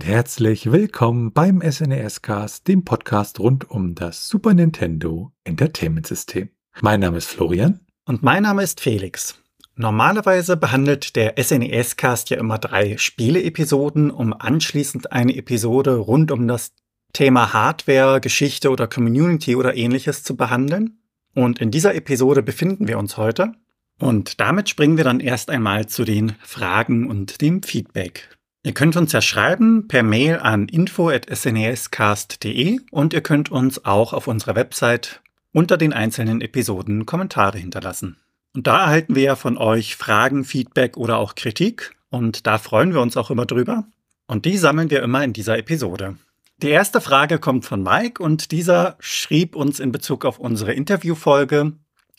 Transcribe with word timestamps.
Und 0.00 0.06
herzlich 0.06 0.72
willkommen 0.72 1.30
beim 1.30 1.60
SNES 1.60 2.22
Cast, 2.22 2.66
dem 2.68 2.86
Podcast 2.86 3.38
rund 3.38 3.70
um 3.70 3.94
das 3.94 4.30
Super 4.30 4.54
Nintendo 4.54 5.30
Entertainment 5.44 6.06
System. 6.06 6.48
Mein 6.80 7.00
Name 7.00 7.18
ist 7.18 7.26
Florian. 7.26 7.80
Und 8.06 8.22
mein 8.22 8.44
Name 8.44 8.62
ist 8.62 8.80
Felix. 8.80 9.38
Normalerweise 9.76 10.56
behandelt 10.56 11.16
der 11.16 11.34
SNES 11.38 11.98
Cast 11.98 12.30
ja 12.30 12.38
immer 12.38 12.56
drei 12.56 12.96
Spiele-Episoden, 12.96 14.10
um 14.10 14.32
anschließend 14.32 15.12
eine 15.12 15.36
Episode 15.36 15.96
rund 15.96 16.32
um 16.32 16.48
das 16.48 16.72
Thema 17.12 17.52
Hardware, 17.52 18.22
Geschichte 18.22 18.70
oder 18.70 18.86
Community 18.86 19.54
oder 19.54 19.76
ähnliches 19.76 20.22
zu 20.22 20.34
behandeln. 20.34 21.02
Und 21.34 21.58
in 21.58 21.70
dieser 21.70 21.94
Episode 21.94 22.42
befinden 22.42 22.88
wir 22.88 22.98
uns 22.98 23.18
heute. 23.18 23.52
Und 23.98 24.40
damit 24.40 24.70
springen 24.70 24.96
wir 24.96 25.04
dann 25.04 25.20
erst 25.20 25.50
einmal 25.50 25.88
zu 25.88 26.04
den 26.04 26.36
Fragen 26.40 27.10
und 27.10 27.42
dem 27.42 27.62
Feedback. 27.62 28.39
Ihr 28.62 28.72
könnt 28.72 28.94
uns 28.96 29.12
ja 29.12 29.22
schreiben 29.22 29.88
per 29.88 30.02
Mail 30.02 30.38
an 30.38 30.68
info.snescast.de 30.68 32.80
und 32.90 33.14
ihr 33.14 33.22
könnt 33.22 33.50
uns 33.50 33.86
auch 33.86 34.12
auf 34.12 34.26
unserer 34.26 34.54
Website 34.54 35.22
unter 35.52 35.78
den 35.78 35.94
einzelnen 35.94 36.42
Episoden 36.42 37.06
Kommentare 37.06 37.56
hinterlassen. 37.56 38.18
Und 38.54 38.66
da 38.66 38.82
erhalten 38.82 39.14
wir 39.14 39.22
ja 39.22 39.34
von 39.34 39.56
euch 39.56 39.96
Fragen, 39.96 40.44
Feedback 40.44 40.98
oder 40.98 41.16
auch 41.16 41.36
Kritik 41.36 41.96
und 42.10 42.46
da 42.46 42.58
freuen 42.58 42.92
wir 42.92 43.00
uns 43.00 43.16
auch 43.16 43.30
immer 43.30 43.46
drüber. 43.46 43.84
Und 44.26 44.44
die 44.44 44.58
sammeln 44.58 44.90
wir 44.90 45.02
immer 45.02 45.24
in 45.24 45.32
dieser 45.32 45.56
Episode. 45.56 46.16
Die 46.58 46.68
erste 46.68 47.00
Frage 47.00 47.38
kommt 47.38 47.64
von 47.64 47.82
Mike 47.82 48.22
und 48.22 48.52
dieser 48.52 48.96
schrieb 49.00 49.56
uns 49.56 49.80
in 49.80 49.90
Bezug 49.90 50.26
auf 50.26 50.38
unsere 50.38 50.74
Interviewfolge. 50.74 51.72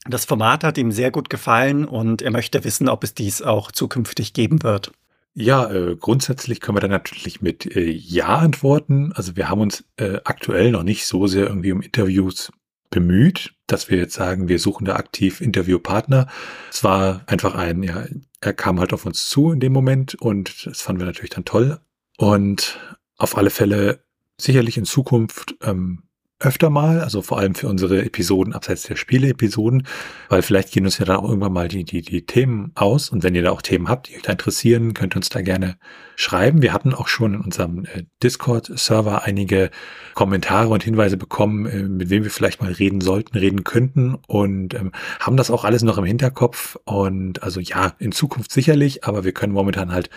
Das 0.08 0.26
Format 0.26 0.64
hat 0.64 0.80
ihm 0.80 0.92
sehr 0.92 1.12
gut 1.12 1.30
gefallen 1.30 1.86
und 1.86 2.24
er 2.24 2.32
möchte 2.32 2.64
wissen, 2.64 2.90
ob 2.90 3.04
es 3.04 3.14
dies 3.14 3.44
auch 3.44 3.72
zukünftig 3.72 4.34
geben 4.34 4.64
wird. 4.64 4.92
Ja, 5.34 5.72
äh, 5.72 5.96
grundsätzlich 5.96 6.60
können 6.60 6.76
wir 6.76 6.82
da 6.82 6.90
natürlich 6.90 7.42
mit 7.42 7.66
äh, 7.76 7.90
Ja 7.90 8.38
antworten. 8.38 9.14
Also 9.14 9.36
wir 9.36 9.48
haben 9.48 9.62
uns 9.62 9.86
äh, 9.96 10.20
aktuell 10.26 10.72
noch 10.72 10.84
nicht 10.84 11.06
so 11.06 11.28
sehr 11.28 11.48
irgendwie 11.48 11.72
um 11.72 11.82
Interviews 11.82 12.52
bemüht, 12.90 13.54
dass 13.68 13.90
wir 13.90 13.98
jetzt 13.98 14.14
sagen, 14.14 14.50
wir 14.50 14.60
suchen 14.60 14.86
da 14.86 14.98
aktiv 14.98 15.40
Interviewpartner. 15.40 16.28
Es 16.70 16.84
war 16.84 17.24
einfach 17.28 17.56
ein, 17.56 17.82
ja, 17.84 18.06
er 18.42 18.54
kam 18.54 18.80
halt 18.80 18.92
auf 18.92 19.06
uns 19.06 19.30
zu 19.30 19.52
in 19.52 19.62
dem 19.62 19.72
Moment 19.72 20.16
und 20.16 20.66
das 20.66 20.82
fanden 20.82 21.00
wir 21.00 21.06
natürlich 21.06 21.32
dann 21.32 21.46
toll. 21.46 21.80
Und 22.18 22.80
auf 23.18 23.38
alle 23.38 23.50
Fälle 23.50 24.04
sicherlich 24.38 24.78
in 24.78 24.86
Zukunft 24.86 25.56
ähm, 25.62 26.04
öfter 26.42 26.70
mal, 26.70 27.02
also 27.02 27.22
vor 27.22 27.38
allem 27.38 27.56
für 27.56 27.68
unsere 27.68 28.04
Episoden 28.04 28.54
abseits 28.54 28.84
der 28.84 28.96
Spiele-Episoden, 28.96 29.88
weil 30.30 30.42
vielleicht 30.42 30.72
gehen 30.72 30.86
uns 30.86 30.98
ja 30.98 31.06
dann 31.06 31.18
auch 31.18 31.28
irgendwann 31.28 31.54
mal 31.54 31.68
die, 31.68 31.84
die, 31.84 32.02
die 32.02 32.26
Themen 32.26 32.72
aus. 32.76 33.10
Und 33.10 33.24
wenn 33.24 33.36
ihr 33.36 33.44
da 33.44 33.52
auch 33.52 33.62
Themen 33.62 33.88
habt, 33.88 34.10
die 34.10 34.16
euch 34.16 34.22
da 34.24 34.32
interessieren, 34.32 34.94
könnt 34.94 35.16
ihr 35.16 35.18
uns 35.18 35.30
da 35.30 35.42
gerne 35.42 35.78
schreiben. 36.16 36.62
Wir 36.62 36.74
hatten 36.74 36.94
auch 36.94 37.08
schon 37.08 37.34
in 37.34 37.42
unserem 37.42 37.86
äh, 37.86 38.04
Discord-Server 38.24 39.24
einige 39.24 39.72
Kommentare 40.14 40.70
und 40.70 40.84
Hinweise 40.84 41.18
bekommen, 41.18 41.66
äh, 41.66 41.84
mit 41.84 42.10
wem 42.10 42.24
wir 42.24 42.32
vielleicht 42.32 42.62
mal 42.62 42.72
reden 42.72 43.02
sollten, 43.02 43.38
reden 43.38 43.64
könnten 43.64 44.16
und 44.28 44.74
ähm, 44.74 44.92
haben 45.20 45.38
das 45.38 45.52
auch 45.52 45.66
alles 45.66 45.84
noch 45.84 45.98
im 45.98 46.06
Hinterkopf. 46.06 46.78
Und 46.86 47.44
also 47.44 47.60
ja, 47.60 47.94
in 48.00 48.12
Zukunft 48.12 48.52
sicherlich, 48.52 49.04
aber 49.04 49.24
wir 49.24 49.32
können 49.32 49.54
momentan 49.54 49.92
halt 49.92 50.10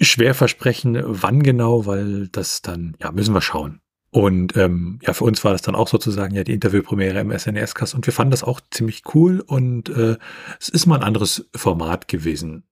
schwer 0.00 0.34
versprechen, 0.34 1.00
wann 1.04 1.42
genau, 1.42 1.86
weil 1.86 2.28
das 2.28 2.62
dann, 2.62 2.96
ja, 3.00 3.12
müssen 3.12 3.34
wir 3.34 3.40
schauen. 3.40 3.80
Und 4.10 4.56
ähm, 4.56 4.98
ja, 5.02 5.12
für 5.12 5.24
uns 5.24 5.44
war 5.44 5.52
das 5.52 5.62
dann 5.62 5.76
auch 5.76 5.86
sozusagen 5.86 6.34
ja 6.34 6.42
die 6.42 6.52
Interviewpremiere 6.52 7.20
im 7.20 7.36
SNES-Cast 7.36 7.94
und 7.94 8.06
wir 8.06 8.12
fanden 8.12 8.32
das 8.32 8.42
auch 8.42 8.60
ziemlich 8.70 9.02
cool 9.14 9.40
und 9.40 9.88
äh, 9.88 10.16
es 10.58 10.68
ist 10.68 10.86
mal 10.86 10.96
ein 10.96 11.04
anderes 11.04 11.48
Format 11.54 12.08
gewesen. 12.08 12.64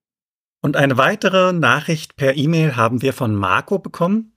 Und 0.61 0.77
eine 0.77 0.97
weitere 0.97 1.53
Nachricht 1.53 2.17
per 2.17 2.37
E-Mail 2.37 2.75
haben 2.75 3.03
wir 3.03 3.13
von 3.13 3.37
Marco 3.37 3.79
bekommen. 3.79 4.33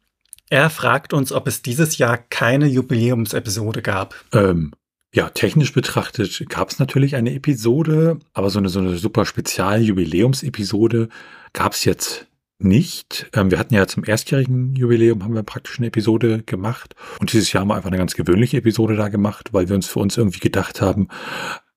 Er 0.50 0.70
fragt 0.70 1.14
uns, 1.14 1.32
ob 1.32 1.48
es 1.48 1.64
dieses 1.64 1.98
Jahr 1.98 2.18
keine 2.18 2.68
Jubiläumsepisode 2.68 3.82
gab. 3.82 4.14
Ähm, 4.32 4.72
ja, 5.14 5.30
technisch 5.30 5.74
betrachtet 5.74 6.48
gab 6.50 6.70
es 6.70 6.78
natürlich 6.78 7.16
eine 7.16 7.34
Episode, 7.34 8.20
aber 8.34 8.50
so 8.50 8.60
eine, 8.60 8.70
so 8.70 8.80
eine 8.80 8.98
super 8.98 9.26
Spezial-Jubiläumsepisode 9.26 11.10
gab 11.54 11.74
es 11.74 11.84
jetzt 11.84 12.28
nicht. 12.64 13.28
Ähm, 13.34 13.52
wir 13.52 13.60
hatten 13.60 13.74
ja 13.74 13.88
zum 13.88 14.04
erstjährigen 14.04 14.76
Jubiläum 14.76 15.24
haben 15.24 15.36
wir 15.36 15.44
praktisch 15.44 15.78
eine 15.78 15.88
Episode 15.88 16.44
gemacht. 16.44 16.96
Und 17.20 17.34
dieses 17.34 17.52
Jahr 17.52 17.62
haben 17.62 17.70
wir 17.70 17.76
einfach 17.76 17.90
eine 17.90 17.98
ganz 17.98 18.16
gewöhnliche 18.16 18.58
Episode 18.58 18.96
da 18.96 19.10
gemacht, 19.10 19.50
weil 19.54 19.70
wir 19.70 19.76
uns 19.76 19.88
für 19.88 20.00
uns 20.00 20.18
irgendwie 20.18 20.40
gedacht 20.40 20.82
haben, 20.82 21.08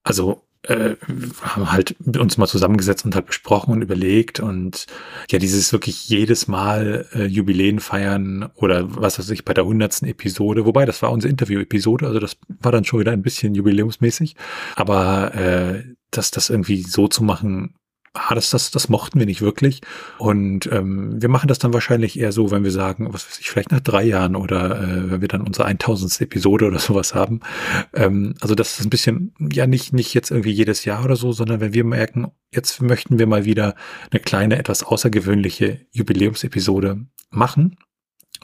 also 0.03 0.45
äh, 0.69 0.97
haben 1.43 1.73
halt 1.73 1.97
uns 2.17 2.39
mal 2.39 2.47
zusammengesetzt 2.47 3.05
und 3.05 3.15
halt 3.15 3.27
besprochen 3.27 3.73
und 3.73 3.83
überlegt. 3.83 4.41
Und 4.41 4.87
ja, 5.31 5.39
dieses 5.39 5.73
wirklich 5.73 6.09
jedes 6.09 6.49
Mal 6.49 7.07
äh, 7.15 7.25
Jubiläen 7.27 7.81
feiern 7.81 8.51
oder 8.55 8.85
was 8.97 9.19
weiß 9.19 9.31
ich 9.31 9.45
bei 9.45 9.55
der 9.55 9.67
hundertsten 9.67 10.09
Episode, 10.09 10.65
wobei 10.65 10.87
das 10.87 11.03
war 11.03 11.13
unsere 11.13 11.31
Interview-Episode, 11.31 12.07
also 12.07 12.19
das 12.19 12.37
war 12.61 12.73
dann 12.73 12.85
schon 12.85 13.01
wieder 13.01 13.13
ein 13.13 13.23
bisschen 13.23 13.55
jubiläumsmäßig, 13.55 14.37
aber 14.77 15.35
äh, 15.35 15.85
das, 16.11 16.31
das 16.31 16.51
irgendwie 16.51 16.83
so 16.83 17.09
zu 17.09 17.25
machen, 17.25 17.75
ah, 18.15 18.35
das, 18.35 18.51
das, 18.51 18.71
das 18.71 18.89
mochten 18.89 19.19
wir 19.19 19.27
nicht 19.27 19.43
wirklich. 19.43 19.81
Und 20.19 20.67
ähm, 20.73 21.21
wir 21.21 21.29
machen 21.29 21.49
das 21.49 21.59
dann 21.59 21.75
wahrscheinlich 21.75 22.19
eher 22.19 22.33
so, 22.33 22.51
wenn 22.51 22.65
wir 22.65 22.71
sagen, 22.71 23.13
was 23.13 23.29
weiß 23.29 23.41
ich, 23.41 23.51
vielleicht 23.51 23.73
nach 23.73 23.81
drei 23.81 24.05
Jahren 24.05 24.37
oder 24.37 24.81
äh, 24.81 25.11
wenn 25.11 25.21
wir 25.21 25.29
dann 25.29 25.43
unsere 25.43 25.67
1000. 25.67 26.21
Episode 26.21 26.67
oder 26.67 26.79
sowas 26.79 27.15
haben. 27.15 27.41
Ähm, 27.93 28.35
also 28.41 28.55
das 28.55 28.79
ist 28.79 28.87
ein 28.87 28.91
bisschen, 28.91 29.35
ja, 29.53 29.67
nicht, 29.67 29.93
nicht 29.93 30.15
jetzt 30.15 30.31
irgendwie 30.31 30.53
jedes 30.53 30.85
Jahr 30.85 31.05
oder 31.05 31.17
so, 31.17 31.33
sondern 31.33 31.61
wenn 31.61 31.75
wir 31.75 31.85
merken, 31.85 32.29
jetzt 32.53 32.81
möchten 32.81 33.19
wir 33.19 33.27
mal 33.27 33.45
wieder 33.45 33.75
eine 34.11 34.21
kleine, 34.21 34.59
etwas 34.59 34.85
außergewöhnliche 34.85 35.81
Jubiläumsepisode 35.91 37.05
machen. 37.31 37.77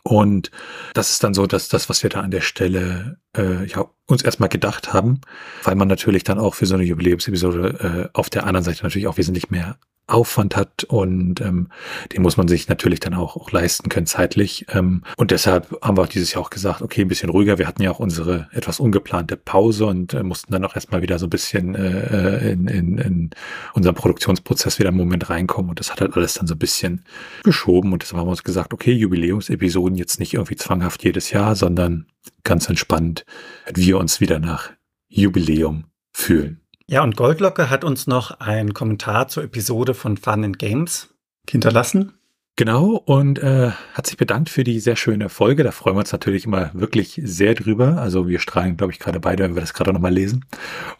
Und 0.02 0.50
das 0.94 1.10
ist 1.10 1.22
dann 1.24 1.34
so, 1.34 1.46
dass 1.46 1.68
das, 1.68 1.88
was 1.88 2.02
wir 2.02 2.10
da 2.10 2.20
an 2.20 2.30
der 2.30 2.40
Stelle 2.40 3.18
äh, 3.36 3.66
ja, 3.66 3.86
uns 4.06 4.22
erstmal 4.22 4.48
gedacht 4.48 4.92
haben, 4.92 5.20
weil 5.64 5.74
man 5.74 5.88
natürlich 5.88 6.24
dann 6.24 6.38
auch 6.38 6.54
für 6.54 6.66
so 6.66 6.74
eine 6.74 6.84
Jubiläumsepisode 6.84 8.08
äh, 8.12 8.18
auf 8.18 8.30
der 8.30 8.46
anderen 8.46 8.64
Seite 8.64 8.82
natürlich 8.82 9.08
auch 9.08 9.18
wesentlich 9.18 9.50
mehr 9.50 9.78
Aufwand 10.10 10.56
hat 10.56 10.84
und 10.84 11.40
ähm, 11.40 11.68
den 12.12 12.22
muss 12.22 12.36
man 12.36 12.48
sich 12.48 12.68
natürlich 12.68 13.00
dann 13.00 13.14
auch, 13.14 13.36
auch 13.36 13.50
leisten 13.50 13.88
können 13.88 14.06
zeitlich. 14.06 14.66
Ähm, 14.72 15.02
und 15.16 15.30
deshalb 15.30 15.76
haben 15.82 15.96
wir 15.96 16.02
auch 16.02 16.08
dieses 16.08 16.32
Jahr 16.32 16.42
auch 16.42 16.50
gesagt, 16.50 16.82
okay, 16.82 17.02
ein 17.02 17.08
bisschen 17.08 17.30
ruhiger. 17.30 17.58
Wir 17.58 17.66
hatten 17.66 17.82
ja 17.82 17.90
auch 17.90 17.98
unsere 17.98 18.48
etwas 18.52 18.80
ungeplante 18.80 19.36
Pause 19.36 19.86
und 19.86 20.14
äh, 20.14 20.22
mussten 20.22 20.52
dann 20.52 20.64
auch 20.64 20.74
erstmal 20.74 21.02
wieder 21.02 21.18
so 21.18 21.26
ein 21.26 21.30
bisschen 21.30 21.74
äh, 21.74 22.50
in, 22.50 22.66
in, 22.66 22.98
in 22.98 23.30
unseren 23.74 23.94
Produktionsprozess 23.94 24.78
wieder 24.78 24.90
im 24.90 24.96
Moment 24.96 25.30
reinkommen. 25.30 25.70
Und 25.70 25.80
das 25.80 25.90
hat 25.90 26.00
halt 26.00 26.16
alles 26.16 26.34
dann 26.34 26.46
so 26.46 26.54
ein 26.54 26.58
bisschen 26.58 27.04
geschoben. 27.42 27.92
Und 27.92 28.02
deshalb 28.02 28.20
haben 28.20 28.26
wir 28.26 28.32
uns 28.32 28.44
gesagt, 28.44 28.72
okay, 28.72 28.92
Jubiläumsepisoden 28.92 29.96
jetzt 29.96 30.20
nicht 30.20 30.34
irgendwie 30.34 30.56
zwanghaft 30.56 31.04
jedes 31.04 31.30
Jahr, 31.30 31.56
sondern 31.56 32.06
ganz 32.44 32.68
entspannt, 32.68 33.24
wir 33.72 33.98
uns 33.98 34.20
wieder 34.20 34.38
nach 34.38 34.70
Jubiläum 35.08 35.84
fühlen. 36.12 36.59
Ja, 36.90 37.04
und 37.04 37.16
Goldlocke 37.16 37.70
hat 37.70 37.84
uns 37.84 38.08
noch 38.08 38.40
einen 38.40 38.74
Kommentar 38.74 39.28
zur 39.28 39.44
Episode 39.44 39.94
von 39.94 40.16
Fun 40.16 40.42
and 40.44 40.58
Games 40.58 41.14
hinterlassen. 41.48 42.19
Genau, 42.60 43.02
und 43.06 43.38
äh, 43.38 43.70
hat 43.94 44.06
sich 44.06 44.18
bedankt 44.18 44.50
für 44.50 44.64
die 44.64 44.80
sehr 44.80 44.94
schöne 44.94 45.30
Folge. 45.30 45.64
Da 45.64 45.70
freuen 45.70 45.96
wir 45.96 46.00
uns 46.00 46.12
natürlich 46.12 46.44
immer 46.44 46.70
wirklich 46.74 47.18
sehr 47.24 47.54
drüber. 47.54 47.96
Also 47.96 48.28
wir 48.28 48.38
strahlen, 48.38 48.76
glaube 48.76 48.92
ich, 48.92 48.98
gerade 48.98 49.18
beide, 49.18 49.44
wenn 49.44 49.54
wir 49.54 49.62
das 49.62 49.72
gerade 49.72 49.94
nochmal 49.94 50.12
lesen. 50.12 50.44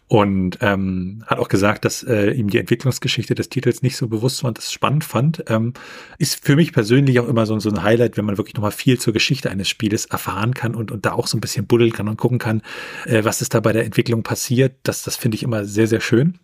Und 0.07 0.57
ähm, 0.61 1.23
hat 1.27 1.37
auch 1.37 1.49
gesagt, 1.49 1.85
dass 1.85 2.01
äh, 2.01 2.31
ihm 2.31 2.49
die 2.49 2.57
Entwicklungsgeschichte 2.57 3.35
des 3.35 3.49
Titels 3.49 3.83
nicht 3.83 3.95
so 3.95 4.07
bewusst 4.07 4.41
war 4.41 4.47
und 4.47 4.57
das 4.57 4.73
spannend 4.73 5.03
fand. 5.03 5.43
Ähm, 5.49 5.73
ist 6.17 6.43
für 6.43 6.55
mich 6.55 6.73
persönlich 6.73 7.19
auch 7.19 7.27
immer 7.27 7.45
so, 7.45 7.59
so 7.59 7.69
ein 7.69 7.83
Highlight, 7.83 8.17
wenn 8.17 8.25
man 8.25 8.39
wirklich 8.39 8.55
nochmal 8.55 8.71
viel 8.71 8.99
zur 8.99 9.13
Geschichte 9.13 9.51
eines 9.51 9.69
Spieles 9.69 10.07
erfahren 10.07 10.55
kann 10.55 10.73
und, 10.73 10.91
und 10.91 11.05
da 11.05 11.11
auch 11.11 11.27
so 11.27 11.37
ein 11.37 11.41
bisschen 11.41 11.67
buddeln 11.67 11.93
kann 11.93 12.09
und 12.09 12.17
gucken 12.17 12.39
kann, 12.39 12.63
äh, 13.05 13.23
was 13.23 13.43
ist 13.43 13.53
da 13.53 13.59
bei 13.59 13.71
der 13.71 13.85
Entwicklung 13.85 14.23
passiert. 14.23 14.77
Das, 14.81 15.03
das 15.03 15.15
finde 15.15 15.35
ich 15.35 15.43
immer 15.43 15.63
sehr, 15.65 15.85
sehr 15.85 16.01
schön. 16.01 16.39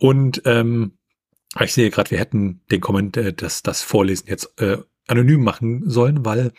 Und 0.00 0.42
ähm, 0.44 0.94
ich 1.58 1.72
sehe 1.72 1.90
gerade, 1.90 2.10
wir 2.10 2.18
hätten 2.18 2.60
den 2.70 2.80
Kommentar, 2.80 3.24
äh, 3.24 3.32
das, 3.32 3.62
das 3.62 3.82
Vorlesen 3.82 4.28
jetzt 4.28 4.60
äh, 4.60 4.78
anonym 5.08 5.42
machen 5.42 5.88
sollen, 5.90 6.24
weil 6.24 6.52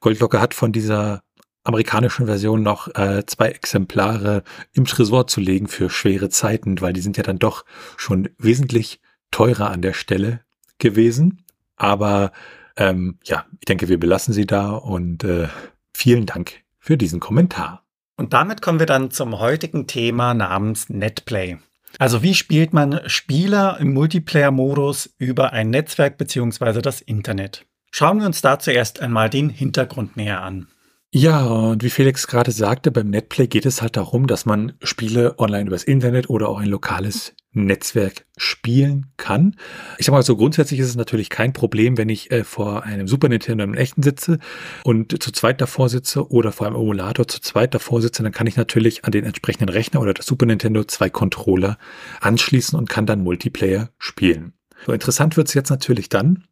Goldlocke 0.00 0.40
hat 0.40 0.54
von 0.54 0.72
dieser 0.72 1.22
amerikanischen 1.64 2.26
Version 2.26 2.62
noch 2.62 2.94
äh, 2.94 3.24
zwei 3.26 3.48
Exemplare 3.48 4.44
im 4.72 4.84
Tresor 4.84 5.26
zu 5.26 5.40
legen 5.40 5.66
für 5.66 5.90
schwere 5.90 6.28
Zeiten, 6.28 6.80
weil 6.80 6.92
die 6.92 7.00
sind 7.00 7.16
ja 7.16 7.24
dann 7.24 7.40
doch 7.40 7.64
schon 7.96 8.28
wesentlich 8.38 9.00
teurer 9.32 9.70
an 9.70 9.82
der 9.82 9.92
Stelle 9.92 10.40
gewesen. 10.78 11.42
Aber 11.74 12.30
ähm, 12.76 13.18
ja, 13.24 13.46
ich 13.58 13.64
denke, 13.64 13.88
wir 13.88 13.98
belassen 13.98 14.32
sie 14.32 14.46
da 14.46 14.70
und 14.70 15.24
äh, 15.24 15.48
vielen 15.92 16.26
Dank 16.26 16.52
für 16.78 16.96
diesen 16.96 17.18
Kommentar. 17.18 17.82
Und 18.16 18.32
damit 18.32 18.62
kommen 18.62 18.78
wir 18.78 18.86
dann 18.86 19.10
zum 19.10 19.38
heutigen 19.38 19.86
Thema 19.86 20.34
namens 20.34 20.88
Netplay. 20.88 21.58
Also 21.98 22.22
wie 22.22 22.34
spielt 22.34 22.72
man 22.72 23.00
Spieler 23.06 23.78
im 23.80 23.94
Multiplayer-Modus 23.94 25.14
über 25.18 25.52
ein 25.52 25.70
Netzwerk 25.70 26.18
bzw. 26.18 26.82
das 26.82 27.00
Internet? 27.00 27.64
Schauen 27.90 28.18
wir 28.18 28.26
uns 28.26 28.42
da 28.42 28.58
zuerst 28.58 29.00
einmal 29.00 29.30
den 29.30 29.48
Hintergrund 29.48 30.16
näher 30.16 30.42
an. 30.42 30.68
Ja, 31.12 31.46
und 31.46 31.82
wie 31.82 31.90
Felix 31.90 32.26
gerade 32.26 32.50
sagte, 32.50 32.90
beim 32.90 33.08
Netplay 33.08 33.46
geht 33.46 33.64
es 33.64 33.80
halt 33.80 33.96
darum, 33.96 34.26
dass 34.26 34.44
man 34.44 34.74
Spiele 34.82 35.38
online 35.38 35.68
übers 35.68 35.84
Internet 35.84 36.28
oder 36.28 36.48
auch 36.48 36.58
ein 36.58 36.68
lokales 36.68 37.34
Netzwerk 37.64 38.26
spielen 38.36 39.06
kann. 39.16 39.56
Ich 39.98 40.06
sag 40.06 40.12
mal 40.12 40.22
so, 40.22 40.36
grundsätzlich 40.36 40.80
ist 40.80 40.88
es 40.88 40.96
natürlich 40.96 41.30
kein 41.30 41.52
Problem, 41.52 41.96
wenn 41.96 42.08
ich 42.08 42.30
äh, 42.30 42.44
vor 42.44 42.84
einem 42.84 43.08
Super 43.08 43.28
Nintendo 43.28 43.64
im 43.64 43.74
echten 43.74 44.02
sitze 44.02 44.38
und 44.84 45.22
zu 45.22 45.32
zweit 45.32 45.60
davor 45.60 45.88
sitze 45.88 46.30
oder 46.30 46.52
vor 46.52 46.66
einem 46.66 46.76
Emulator 46.76 47.26
zu 47.26 47.40
zweit 47.40 47.74
davor 47.74 48.02
sitze, 48.02 48.22
dann 48.22 48.32
kann 48.32 48.46
ich 48.46 48.56
natürlich 48.56 49.04
an 49.04 49.12
den 49.12 49.24
entsprechenden 49.24 49.70
Rechner 49.70 50.00
oder 50.00 50.14
das 50.14 50.26
Super 50.26 50.46
Nintendo 50.46 50.84
zwei 50.84 51.08
Controller 51.08 51.78
anschließen 52.20 52.78
und 52.78 52.90
kann 52.90 53.06
dann 53.06 53.22
Multiplayer 53.22 53.90
spielen. 53.98 54.52
So 54.84 54.92
interessant 54.92 55.36
wird 55.36 55.48
es 55.48 55.54
jetzt 55.54 55.70
natürlich 55.70 56.08
dann, 56.08 56.44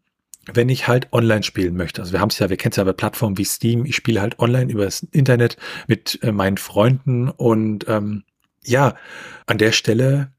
wenn 0.53 0.69
ich 0.69 0.89
halt 0.89 1.13
online 1.13 1.43
spielen 1.43 1.77
möchte. 1.77 2.01
Also 2.01 2.13
wir 2.13 2.21
haben 2.21 2.31
es 2.31 2.39
ja, 2.39 2.49
wir 2.49 2.57
kennen 2.57 2.73
es 2.73 2.77
ja 2.77 2.85
bei 2.85 2.93
Plattformen 2.93 3.39
wie 3.39 3.45
Steam. 3.45 3.85
Ich 3.85 3.97
spiele 3.97 4.21
halt 4.21 4.39
online 4.39 4.73
über 4.73 4.85
das 4.85 5.03
Internet 5.03 5.57
mit 5.87 6.19
äh, 6.23 6.33
meinen 6.33 6.57
Freunden 6.57 7.29
und 7.29 7.87
ähm, 7.89 8.25
ja, 8.63 8.95
an 9.47 9.59
der 9.59 9.73
Stelle 9.73 10.33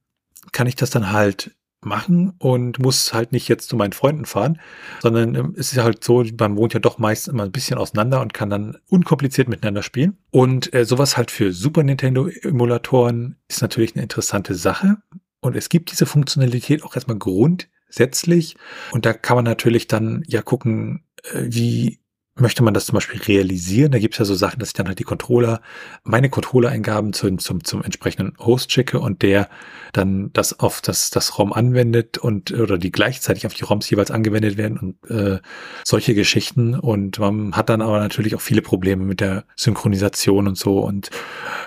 kann 0.52 0.68
ich 0.68 0.76
das 0.76 0.90
dann 0.90 1.12
halt 1.12 1.56
machen 1.86 2.34
und 2.40 2.80
muss 2.80 3.14
halt 3.14 3.32
nicht 3.32 3.48
jetzt 3.48 3.70
zu 3.70 3.76
meinen 3.76 3.94
Freunden 3.94 4.26
fahren, 4.26 4.60
sondern 5.02 5.36
ähm, 5.36 5.56
es 5.58 5.72
ist 5.72 5.78
halt 5.78 6.04
so, 6.04 6.24
man 6.40 6.58
wohnt 6.58 6.74
ja 6.74 6.80
doch 6.80 6.98
meist 6.98 7.28
immer 7.28 7.44
ein 7.44 7.52
bisschen 7.52 7.78
auseinander 7.78 8.22
und 8.22 8.34
kann 8.34 8.50
dann 8.50 8.78
unkompliziert 8.90 9.48
miteinander 9.48 9.84
spielen. 9.84 10.18
Und 10.32 10.74
äh, 10.74 10.86
sowas 10.86 11.16
halt 11.16 11.32
für 11.32 11.54
Super 11.54 11.84
Nintendo 11.84 12.28
Emulatoren 12.28 13.38
ist 13.48 13.62
natürlich 13.62 13.96
eine 13.96 14.04
interessante 14.04 14.56
Sache. 14.56 14.98
Und 15.40 15.56
es 15.56 15.70
gibt 15.70 15.92
diese 15.92 16.08
Funktionalität 16.08 16.84
auch 16.84 16.96
erstmal 16.96 17.18
grundsätzlich. 17.18 18.58
Und 18.92 19.06
da 19.06 19.14
kann 19.14 19.36
man 19.36 19.46
natürlich 19.46 19.88
dann 19.88 20.24
ja 20.28 20.42
gucken, 20.42 21.04
äh, 21.32 21.44
wie 21.46 22.00
möchte 22.38 22.64
man 22.64 22.74
das 22.74 22.88
zum 22.88 22.96
Beispiel 22.96 23.22
realisieren, 23.22 23.94
da 23.94 24.00
gibt 24.00 24.16
es 24.16 24.20
ja 24.20 24.26
so 24.26 24.36
Sachen, 24.36 24.60
dass 24.60 24.70
ich 24.70 24.74
dann 24.74 24.88
halt 24.88 25.00
die 25.00 25.06
Controller, 25.06 25.62
meine 26.04 26.30
Controller-Eingaben 26.30 27.14
zum, 27.14 27.40
zum, 27.40 27.64
zum 27.64 27.82
entsprechenden 27.82 28.34
Host 28.40 28.74
schicke 28.74 29.00
und 29.00 29.22
der 29.22 29.48
dann 29.94 30.34
das 30.34 30.60
auf 30.60 30.82
das, 30.82 31.12
das 31.12 31.38
ROM 31.38 31.54
anwendet 31.54 32.18
und 32.18 32.52
oder 32.52 32.78
die 32.78 32.92
gleichzeitig 32.92 33.46
auf 33.46 33.54
die 33.54 33.64
ROMs 33.64 33.90
jeweils 33.90 34.12
angewendet 34.12 34.58
werden 34.58 34.78
und 34.78 35.10
äh, 35.10 35.40
solche 35.86 36.14
Geschichten. 36.14 36.78
Und 36.78 37.20
man 37.20 37.56
hat 37.56 37.70
dann 37.70 37.82
aber 37.82 38.00
natürlich 38.00 38.36
auch 38.36 38.42
viele 38.42 38.62
Probleme 38.62 39.06
mit 39.06 39.22
der 39.22 39.46
Synchronisation 39.56 40.48
und 40.48 40.58
so. 40.58 40.80
Und 40.80 41.12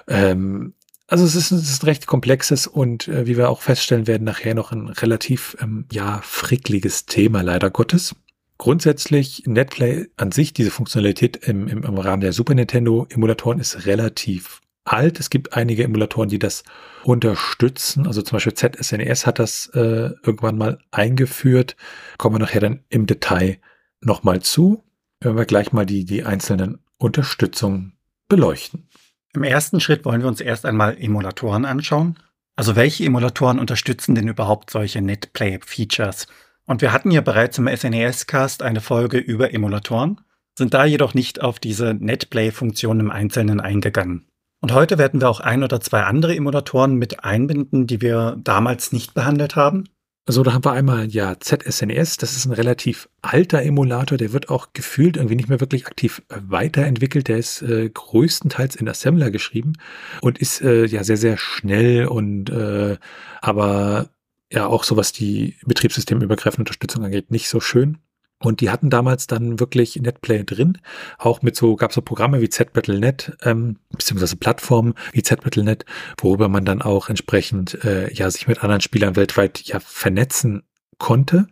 ähm, 0.07 0.75
also 1.07 1.25
es 1.25 1.35
ist, 1.35 1.51
es 1.51 1.71
ist 1.71 1.83
ein 1.83 1.87
recht 1.87 2.07
komplexes 2.07 2.67
und 2.67 3.09
äh, 3.09 3.27
wie 3.27 3.39
wir 3.39 3.49
auch 3.49 3.63
feststellen 3.63 4.07
werden, 4.07 4.25
nachher 4.25 4.55
noch 4.55 4.73
ein 4.73 4.89
relativ 4.89 5.57
ähm, 5.63 5.87
ja 5.91 6.21
frickliges 6.23 7.07
Thema, 7.07 7.41
leider 7.41 7.71
Gottes. 7.71 8.15
Grundsätzlich, 8.59 9.45
Netplay 9.47 10.09
an 10.17 10.33
sich, 10.33 10.53
diese 10.53 10.73
Funktionalität 10.73 11.37
im, 11.37 11.69
im, 11.69 11.85
im 11.85 11.99
Rahmen 11.99 12.21
der 12.21 12.33
Super 12.33 12.55
Nintendo 12.55 13.07
Emulatoren 13.09 13.61
ist 13.61 13.87
relativ 13.87 14.61
alt. 14.85 15.21
Es 15.21 15.31
gibt 15.31 15.53
einige 15.55 15.85
Emulatoren, 15.85 16.29
die 16.29 16.41
das 16.41 16.65
unterstützen. 17.05 18.07
Also 18.07 18.21
zum 18.23 18.37
Beispiel 18.37 18.55
ZSNES 18.55 19.23
e 19.23 19.27
hat 19.27 19.39
das 19.39 19.71
äh, 19.75 20.11
irgendwann 20.25 20.59
mal 20.59 20.79
eingeführt. 20.91 21.77
Kommen 22.17 22.35
wir 22.35 22.41
nachher 22.41 22.61
dann 22.61 22.85
im 22.89 23.07
Detail 23.07 23.59
nochmal 24.01 24.43
zu, 24.43 24.83
wenn 25.21 25.37
wir 25.37 25.45
gleich 25.45 25.73
mal 25.73 25.87
die, 25.87 26.05
die 26.05 26.25
einzelnen 26.25 26.79
Unterstützungen 26.99 27.93
beleuchten. 28.29 28.89
Im 29.35 29.45
ersten 29.45 29.79
Schritt 29.79 30.05
wollen 30.05 30.23
wir 30.23 30.29
uns 30.29 30.41
erst 30.41 30.67
einmal 30.67 30.97
Emulatoren 30.99 31.65
anschauen. 31.65 32.19
Also 32.57 32.75
welche 32.75 33.05
Emulatoren 33.05 33.61
unterstützen 33.61 34.17
denn 34.17 34.27
überhaupt 34.27 34.71
solche 34.71 35.01
Netplay-Features? 35.01 36.27
Und 36.69 36.83
wir 36.83 36.93
hatten 36.93 37.11
ja 37.11 37.23
bereits 37.23 37.57
im 37.57 37.67
SNES-Cast 37.67 38.63
eine 38.63 38.83
Folge 38.83 39.17
über 39.17 39.55
Emulatoren, 39.55 40.21
sind 40.59 40.75
da 40.75 40.85
jedoch 40.85 41.15
nicht 41.15 41.41
auf 41.41 41.59
diese 41.59 41.95
NetPlay-Funktion 41.95 43.01
im 43.01 43.11
Einzelnen 43.11 43.59
eingegangen. 43.59 44.27
Und 44.61 44.75
heute 44.75 44.99
werden 44.99 45.23
wir 45.23 45.31
auch 45.31 45.41
ein 45.41 45.63
oder 45.63 45.81
zwei 45.81 46.03
andere 46.03 46.37
Emulatoren 46.37 46.97
mit 46.97 47.25
einbinden, 47.25 47.87
die 47.87 48.03
wir 48.03 48.37
damals 48.45 48.93
nicht 48.93 49.15
behandelt 49.15 49.57
haben. 49.57 49.85
Also 50.27 50.43
da 50.43 50.53
haben 50.53 50.65
wir 50.67 50.73
einmal 50.73 51.07
ja 51.07 51.41
ZSNES, 51.41 52.17
e 52.17 52.21
das 52.21 52.37
ist 52.37 52.45
ein 52.45 52.53
relativ 52.53 53.09
alter 53.23 53.63
Emulator, 53.63 54.19
der 54.19 54.35
wird 54.35 54.51
auch 54.51 54.75
gefühlt 54.75 55.17
irgendwie 55.17 55.37
nicht 55.37 55.49
mehr 55.49 55.61
wirklich 55.61 55.87
aktiv 55.87 56.21
weiterentwickelt. 56.29 57.29
Der 57.29 57.39
ist 57.39 57.63
äh, 57.63 57.89
größtenteils 57.89 58.77
in 58.77 58.91
Assembler 58.91 59.31
geschrieben 59.31 59.73
und 60.21 60.37
ist 60.37 60.61
äh, 60.61 60.85
ja 60.85 61.03
sehr, 61.03 61.17
sehr 61.17 61.39
schnell 61.39 62.09
und 62.09 62.51
äh, 62.51 62.99
aber 63.41 64.11
ja 64.53 64.67
auch 64.67 64.85
so 64.85 64.97
was 64.97 65.13
die 65.13 65.57
betriebssystemübergreifende 65.67 66.63
Unterstützung 66.63 67.05
angeht, 67.05 67.31
nicht 67.31 67.49
so 67.49 67.61
schön. 67.61 67.99
Und 68.41 68.61
die 68.61 68.71
hatten 68.71 68.89
damals 68.89 69.27
dann 69.27 69.59
wirklich 69.59 69.97
Netplay 69.97 70.45
drin, 70.45 70.79
auch 71.19 71.43
mit 71.43 71.57
so, 71.57 71.75
gab 71.75 71.91
es 71.91 71.97
so 71.97 72.03
Programme 72.03 72.41
wie 72.41 72.49
ZBattleNet, 72.49 73.37
ähm, 73.43 73.79
beziehungsweise 73.91 74.37
Plattformen 74.37 74.95
wie 75.13 75.25
ZBattleNet, 75.25 75.85
worüber 76.21 76.49
man 76.49 76.65
dann 76.65 76.81
auch 76.81 77.09
entsprechend 77.09 77.83
äh, 77.85 78.13
ja 78.13 78.31
sich 78.31 78.47
mit 78.47 78.63
anderen 78.63 78.81
Spielern 78.81 79.17
weltweit 79.17 79.63
ja 79.63 79.81
vernetzen 79.81 80.63
konnte. 80.99 81.49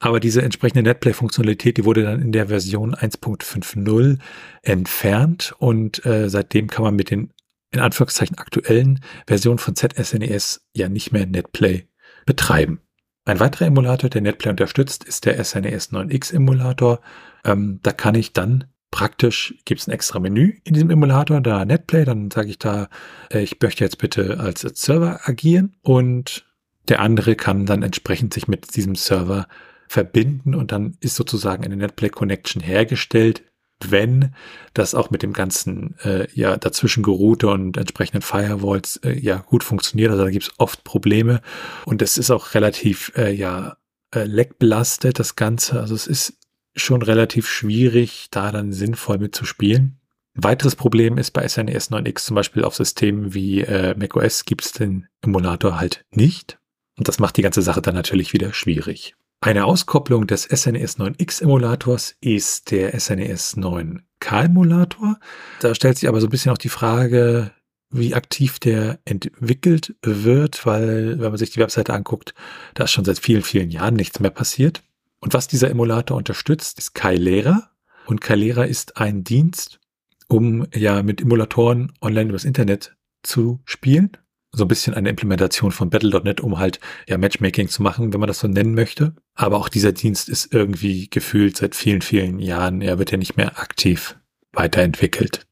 Aber 0.00 0.20
diese 0.20 0.42
entsprechende 0.42 0.82
Netplay-Funktionalität, 0.82 1.78
die 1.78 1.84
wurde 1.84 2.02
dann 2.02 2.20
in 2.20 2.32
der 2.32 2.48
Version 2.48 2.94
1.50 2.94 4.18
entfernt 4.62 5.54
und 5.58 6.04
äh, 6.04 6.28
seitdem 6.28 6.68
kann 6.68 6.84
man 6.84 6.94
mit 6.94 7.10
den 7.10 7.32
in 7.70 7.80
Anführungszeichen 7.80 8.38
aktuellen 8.38 9.00
Versionen 9.26 9.58
von 9.58 9.76
ZSNES 9.76 10.60
e 10.74 10.78
ja 10.80 10.88
nicht 10.88 11.12
mehr 11.12 11.26
Netplay 11.26 11.86
betreiben. 12.28 12.82
Ein 13.24 13.40
weiterer 13.40 13.68
Emulator, 13.68 14.10
der 14.10 14.20
NetPlay 14.20 14.50
unterstützt, 14.50 15.02
ist 15.02 15.24
der 15.24 15.42
SNES 15.42 15.92
9X 15.92 16.34
Emulator. 16.34 17.00
Ähm, 17.42 17.80
da 17.82 17.92
kann 17.92 18.14
ich 18.14 18.34
dann 18.34 18.64
praktisch, 18.90 19.54
gibt 19.64 19.80
es 19.80 19.88
ein 19.88 19.92
extra 19.92 20.18
Menü 20.18 20.58
in 20.64 20.74
diesem 20.74 20.90
Emulator, 20.90 21.40
da 21.40 21.64
NetPlay, 21.64 22.04
dann 22.04 22.30
sage 22.30 22.50
ich 22.50 22.58
da, 22.58 22.88
äh, 23.32 23.40
ich 23.40 23.56
möchte 23.62 23.82
jetzt 23.82 23.96
bitte 23.96 24.40
als 24.40 24.60
Server 24.60 25.20
agieren 25.24 25.76
und 25.80 26.44
der 26.88 27.00
andere 27.00 27.34
kann 27.34 27.64
dann 27.64 27.82
entsprechend 27.82 28.34
sich 28.34 28.46
mit 28.46 28.76
diesem 28.76 28.94
Server 28.94 29.46
verbinden 29.88 30.54
und 30.54 30.70
dann 30.70 30.98
ist 31.00 31.16
sozusagen 31.16 31.64
eine 31.64 31.78
NetPlay 31.78 32.10
Connection 32.10 32.62
hergestellt, 32.62 33.42
wenn 33.84 34.34
das 34.74 34.94
auch 34.94 35.10
mit 35.10 35.22
dem 35.22 35.32
ganzen 35.32 35.98
äh, 36.00 36.26
ja 36.32 36.56
dazwischen 36.56 37.02
geroute 37.02 37.48
und 37.48 37.76
entsprechenden 37.76 38.22
Firewalls 38.22 38.96
äh, 39.04 39.18
ja 39.18 39.38
gut 39.38 39.64
funktioniert. 39.64 40.10
Also 40.10 40.24
da 40.24 40.30
gibt 40.30 40.44
es 40.44 40.52
oft 40.58 40.84
Probleme 40.84 41.40
und 41.84 42.02
es 42.02 42.18
ist 42.18 42.30
auch 42.30 42.54
relativ 42.54 43.12
äh, 43.16 43.32
ja 43.32 43.76
äh, 44.14 44.24
leckbelastet 44.24 45.18
das 45.18 45.36
Ganze. 45.36 45.80
Also 45.80 45.94
es 45.94 46.06
ist 46.06 46.34
schon 46.76 47.02
relativ 47.02 47.48
schwierig, 47.48 48.28
da 48.30 48.52
dann 48.52 48.72
sinnvoll 48.72 49.18
mitzuspielen. 49.18 50.00
Ein 50.34 50.44
weiteres 50.44 50.76
Problem 50.76 51.18
ist 51.18 51.32
bei 51.32 51.46
SNES 51.46 51.90
9X 51.90 52.24
zum 52.24 52.36
Beispiel 52.36 52.64
auf 52.64 52.76
Systemen 52.76 53.34
wie 53.34 53.62
äh, 53.62 53.94
macOS 53.96 54.44
gibt 54.44 54.64
es 54.64 54.72
den 54.72 55.08
Emulator 55.20 55.78
halt 55.78 56.04
nicht. 56.10 56.58
Und 56.96 57.08
das 57.08 57.18
macht 57.18 57.36
die 57.36 57.42
ganze 57.42 57.62
Sache 57.62 57.82
dann 57.82 57.94
natürlich 57.94 58.32
wieder 58.32 58.52
schwierig. 58.52 59.16
Eine 59.40 59.66
Auskopplung 59.66 60.26
des 60.26 60.42
SNES 60.42 60.98
9X 60.98 61.42
Emulators 61.42 62.16
ist 62.20 62.72
der 62.72 62.98
SNES 62.98 63.56
9K 63.56 64.46
Emulator. 64.46 65.20
Da 65.60 65.76
stellt 65.76 65.96
sich 65.96 66.08
aber 66.08 66.20
so 66.20 66.26
ein 66.26 66.30
bisschen 66.30 66.50
auch 66.50 66.58
die 66.58 66.68
Frage, 66.68 67.52
wie 67.88 68.14
aktiv 68.14 68.58
der 68.58 68.98
entwickelt 69.04 69.94
wird, 70.02 70.66
weil 70.66 71.20
wenn 71.20 71.30
man 71.30 71.36
sich 71.36 71.50
die 71.50 71.60
Webseite 71.60 71.94
anguckt, 71.94 72.34
da 72.74 72.84
ist 72.84 72.90
schon 72.90 73.04
seit 73.04 73.20
vielen, 73.20 73.42
vielen 73.42 73.70
Jahren 73.70 73.94
nichts 73.94 74.18
mehr 74.18 74.32
passiert. 74.32 74.82
Und 75.20 75.34
was 75.34 75.46
dieser 75.46 75.70
Emulator 75.70 76.16
unterstützt, 76.16 76.76
ist 76.80 76.94
Kailera. 76.94 77.70
Und 78.06 78.20
Kailera 78.20 78.64
ist 78.64 78.96
ein 78.96 79.22
Dienst, 79.22 79.78
um 80.26 80.66
ja 80.74 81.04
mit 81.04 81.20
Emulatoren 81.20 81.92
online 82.00 82.30
übers 82.30 82.44
Internet 82.44 82.96
zu 83.22 83.60
spielen 83.64 84.16
so 84.52 84.64
ein 84.64 84.68
bisschen 84.68 84.94
eine 84.94 85.10
Implementation 85.10 85.72
von 85.72 85.90
Battle.net, 85.90 86.40
um 86.40 86.58
halt 86.58 86.80
ja 87.06 87.18
Matchmaking 87.18 87.68
zu 87.68 87.82
machen, 87.82 88.12
wenn 88.12 88.20
man 88.20 88.28
das 88.28 88.40
so 88.40 88.48
nennen 88.48 88.74
möchte. 88.74 89.14
Aber 89.34 89.58
auch 89.58 89.68
dieser 89.68 89.92
Dienst 89.92 90.28
ist 90.28 90.52
irgendwie 90.52 91.08
gefühlt 91.10 91.56
seit 91.56 91.74
vielen, 91.74 92.02
vielen 92.02 92.38
Jahren, 92.38 92.80
er 92.80 92.98
wird 92.98 93.10
ja 93.10 93.18
nicht 93.18 93.36
mehr 93.36 93.58
aktiv 93.58 94.16
weiterentwickelt. 94.52 95.46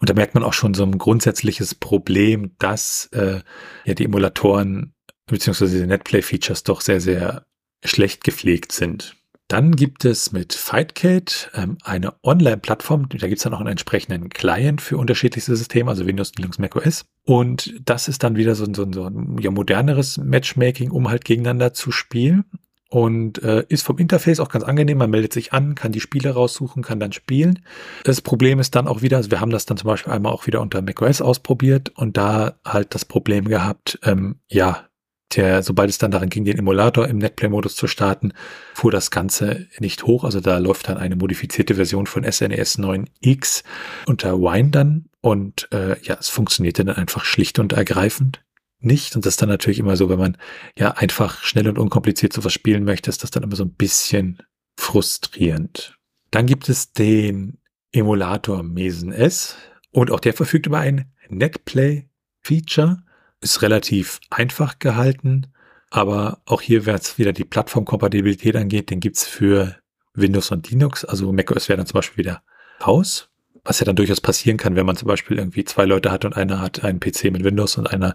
Und 0.00 0.10
da 0.10 0.14
merkt 0.14 0.34
man 0.34 0.42
auch 0.42 0.52
schon 0.52 0.74
so 0.74 0.84
ein 0.84 0.98
grundsätzliches 0.98 1.74
Problem, 1.74 2.52
dass 2.58 3.08
äh, 3.12 3.40
ja 3.84 3.94
die 3.94 4.04
Emulatoren 4.04 4.92
beziehungsweise 5.26 5.80
die 5.80 5.86
Netplay-Features 5.86 6.64
doch 6.64 6.80
sehr, 6.80 7.00
sehr 7.00 7.46
schlecht 7.84 8.24
gepflegt 8.24 8.72
sind. 8.72 9.16
Dann 9.48 9.76
gibt 9.76 10.04
es 10.04 10.32
mit 10.32 10.54
Fightcade 10.54 11.32
ähm, 11.54 11.78
eine 11.84 12.14
Online-Plattform, 12.24 13.08
da 13.08 13.28
gibt 13.28 13.38
es 13.38 13.44
dann 13.44 13.54
auch 13.54 13.60
einen 13.60 13.70
entsprechenden 13.70 14.28
Client 14.28 14.80
für 14.80 14.96
unterschiedlichste 14.96 15.54
Systeme, 15.54 15.88
also 15.88 16.04
Windows, 16.04 16.32
Linux, 16.36 16.58
Mac 16.58 16.74
OS. 16.74 17.04
Und 17.24 17.74
das 17.84 18.08
ist 18.08 18.24
dann 18.24 18.36
wieder 18.36 18.56
so, 18.56 18.66
so, 18.72 18.90
so 18.90 19.04
ein 19.04 19.38
ja, 19.38 19.52
moderneres 19.52 20.18
Matchmaking, 20.18 20.90
um 20.90 21.08
halt 21.08 21.24
gegeneinander 21.24 21.72
zu 21.72 21.92
spielen. 21.92 22.44
Und 22.88 23.42
äh, 23.42 23.64
ist 23.68 23.82
vom 23.82 23.98
Interface 23.98 24.38
auch 24.38 24.48
ganz 24.48 24.64
angenehm. 24.64 24.98
Man 24.98 25.10
meldet 25.10 25.32
sich 25.32 25.52
an, 25.52 25.74
kann 25.74 25.90
die 25.90 26.00
Spiele 26.00 26.30
raussuchen, 26.30 26.82
kann 26.82 27.00
dann 27.00 27.12
spielen. 27.12 27.64
Das 28.04 28.20
Problem 28.20 28.60
ist 28.60 28.76
dann 28.76 28.86
auch 28.86 29.02
wieder, 29.02 29.16
also 29.16 29.30
wir 29.32 29.40
haben 29.40 29.50
das 29.50 29.66
dann 29.66 29.76
zum 29.76 29.88
Beispiel 29.88 30.12
einmal 30.12 30.32
auch 30.32 30.46
wieder 30.46 30.60
unter 30.60 30.82
macOS 30.82 31.20
ausprobiert 31.20 31.90
und 31.96 32.16
da 32.16 32.54
halt 32.64 32.94
das 32.94 33.04
Problem 33.04 33.46
gehabt, 33.48 33.98
ähm, 34.04 34.36
ja, 34.48 34.86
der, 35.34 35.62
sobald 35.62 35.90
es 35.90 35.98
dann 35.98 36.10
daran 36.10 36.28
ging, 36.28 36.44
den 36.44 36.58
Emulator 36.58 37.08
im 37.08 37.18
Netplay-Modus 37.18 37.74
zu 37.74 37.86
starten, 37.88 38.32
fuhr 38.74 38.92
das 38.92 39.10
Ganze 39.10 39.66
nicht 39.80 40.04
hoch. 40.04 40.24
Also 40.24 40.40
da 40.40 40.58
läuft 40.58 40.88
dann 40.88 40.98
eine 40.98 41.16
modifizierte 41.16 41.74
Version 41.74 42.06
von 42.06 42.30
SNES 42.30 42.78
9X 42.78 43.64
unter 44.06 44.38
Wine 44.38 44.70
dann 44.70 45.06
und 45.20 45.68
äh, 45.72 46.00
ja, 46.02 46.16
es 46.20 46.28
funktionierte 46.28 46.84
dann 46.84 46.96
einfach 46.96 47.24
schlicht 47.24 47.58
und 47.58 47.72
ergreifend 47.72 48.44
nicht. 48.80 49.16
Und 49.16 49.26
das 49.26 49.34
ist 49.34 49.42
dann 49.42 49.48
natürlich 49.48 49.78
immer 49.78 49.96
so, 49.96 50.08
wenn 50.08 50.18
man 50.18 50.36
ja 50.78 50.92
einfach 50.92 51.42
schnell 51.42 51.68
und 51.68 51.78
unkompliziert 51.78 52.32
sowas 52.32 52.52
spielen 52.52 52.84
möchte, 52.84 53.10
ist 53.10 53.22
das 53.22 53.30
dann 53.30 53.42
immer 53.42 53.56
so 53.56 53.64
ein 53.64 53.74
bisschen 53.74 54.38
frustrierend. 54.78 55.98
Dann 56.30 56.46
gibt 56.46 56.68
es 56.68 56.92
den 56.92 57.58
Emulator 57.92 58.62
Mesen 58.62 59.12
S 59.12 59.56
und 59.90 60.10
auch 60.10 60.20
der 60.20 60.34
verfügt 60.34 60.66
über 60.66 60.78
ein 60.78 61.12
Netplay-Feature. 61.28 62.98
Ist 63.40 63.62
relativ 63.62 64.20
einfach 64.30 64.78
gehalten, 64.78 65.46
aber 65.90 66.40
auch 66.46 66.60
hier, 66.60 66.86
es 66.86 67.18
wieder 67.18 67.32
die 67.32 67.44
Plattformkompatibilität 67.44 68.56
angeht, 68.56 68.90
den 68.90 69.00
gibt's 69.00 69.26
für 69.26 69.76
Windows 70.14 70.50
und 70.50 70.70
Linux. 70.70 71.04
Also 71.04 71.32
macOS 71.32 71.68
wäre 71.68 71.76
dann 71.76 71.86
zum 71.86 71.98
Beispiel 71.98 72.24
wieder 72.24 72.42
raus. 72.86 73.28
Was 73.64 73.80
ja 73.80 73.84
dann 73.84 73.96
durchaus 73.96 74.20
passieren 74.20 74.58
kann, 74.58 74.76
wenn 74.76 74.86
man 74.86 74.96
zum 74.96 75.08
Beispiel 75.08 75.38
irgendwie 75.38 75.64
zwei 75.64 75.86
Leute 75.86 76.12
hat 76.12 76.24
und 76.24 76.36
einer 76.36 76.60
hat 76.60 76.84
einen 76.84 77.00
PC 77.00 77.24
mit 77.32 77.42
Windows 77.42 77.76
und 77.76 77.88
einer 77.88 78.14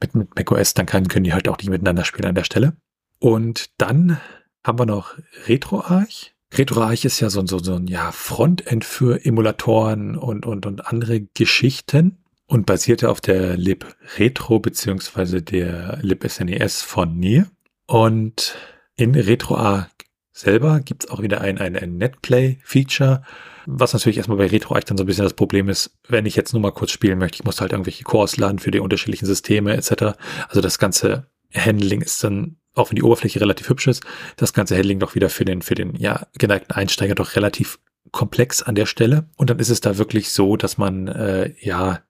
mit, 0.00 0.14
mit 0.14 0.36
macOS, 0.36 0.74
dann 0.74 0.86
kann, 0.86 1.08
können 1.08 1.24
die 1.24 1.32
halt 1.32 1.48
auch 1.48 1.56
nicht 1.58 1.70
miteinander 1.70 2.04
spielen 2.04 2.28
an 2.28 2.34
der 2.34 2.44
Stelle. 2.44 2.74
Und 3.18 3.70
dann 3.78 4.20
haben 4.62 4.78
wir 4.78 4.86
noch 4.86 5.14
RetroArch. 5.46 6.34
RetroArch 6.56 7.04
ist 7.04 7.20
ja 7.20 7.30
so, 7.30 7.46
so, 7.46 7.58
so 7.60 7.76
ein 7.76 7.86
ja, 7.86 8.12
Frontend 8.12 8.84
für 8.84 9.24
Emulatoren 9.24 10.16
und, 10.16 10.44
und, 10.44 10.66
und 10.66 10.86
andere 10.86 11.20
Geschichten 11.20 12.19
und 12.50 12.66
basierte 12.66 13.10
auf 13.10 13.20
der 13.20 13.56
lib 13.56 13.86
Retro 14.18 14.58
beziehungsweise 14.58 15.40
der 15.40 16.00
lib 16.02 16.28
SNES 16.28 16.82
von 16.82 17.16
NIR. 17.16 17.46
Und 17.86 18.56
in 18.96 19.14
RetroArch 19.14 19.86
selber 20.32 20.80
gibt's 20.80 21.08
auch 21.08 21.22
wieder 21.22 21.40
ein, 21.42 21.58
ein, 21.58 21.76
ein 21.76 21.96
Netplay-Feature, 21.96 23.22
was 23.66 23.92
natürlich 23.92 24.16
erstmal 24.16 24.38
bei 24.38 24.48
RetroArch 24.48 24.84
dann 24.84 24.98
so 24.98 25.04
ein 25.04 25.06
bisschen 25.06 25.22
das 25.22 25.34
Problem 25.34 25.68
ist, 25.68 25.96
wenn 26.08 26.26
ich 26.26 26.34
jetzt 26.34 26.52
nur 26.52 26.60
mal 26.60 26.72
kurz 26.72 26.90
spielen 26.90 27.20
möchte, 27.20 27.36
ich 27.36 27.44
muss 27.44 27.60
halt 27.60 27.70
irgendwelche 27.70 28.02
Cores 28.02 28.36
laden 28.36 28.58
für 28.58 28.72
die 28.72 28.80
unterschiedlichen 28.80 29.26
Systeme 29.26 29.76
etc. 29.76 30.18
Also 30.48 30.60
das 30.60 30.80
ganze 30.80 31.28
Handling 31.54 32.00
ist 32.00 32.24
dann, 32.24 32.56
auch 32.74 32.90
wenn 32.90 32.96
die 32.96 33.04
Oberfläche 33.04 33.40
relativ 33.40 33.68
hübsch 33.68 33.86
ist, 33.86 34.02
das 34.36 34.52
ganze 34.54 34.76
Handling 34.76 34.98
doch 34.98 35.14
wieder 35.14 35.30
für 35.30 35.44
den, 35.44 35.62
für 35.62 35.76
den 35.76 35.94
ja, 35.94 36.26
geneigten 36.36 36.72
Einsteiger 36.72 37.14
doch 37.14 37.36
relativ 37.36 37.78
komplex 38.10 38.60
an 38.60 38.74
der 38.74 38.86
Stelle. 38.86 39.28
Und 39.36 39.50
dann 39.50 39.60
ist 39.60 39.70
es 39.70 39.80
da 39.80 39.98
wirklich 39.98 40.32
so, 40.32 40.56
dass 40.56 40.78
man 40.78 41.06
äh, 41.06 41.54
ja 41.60 42.00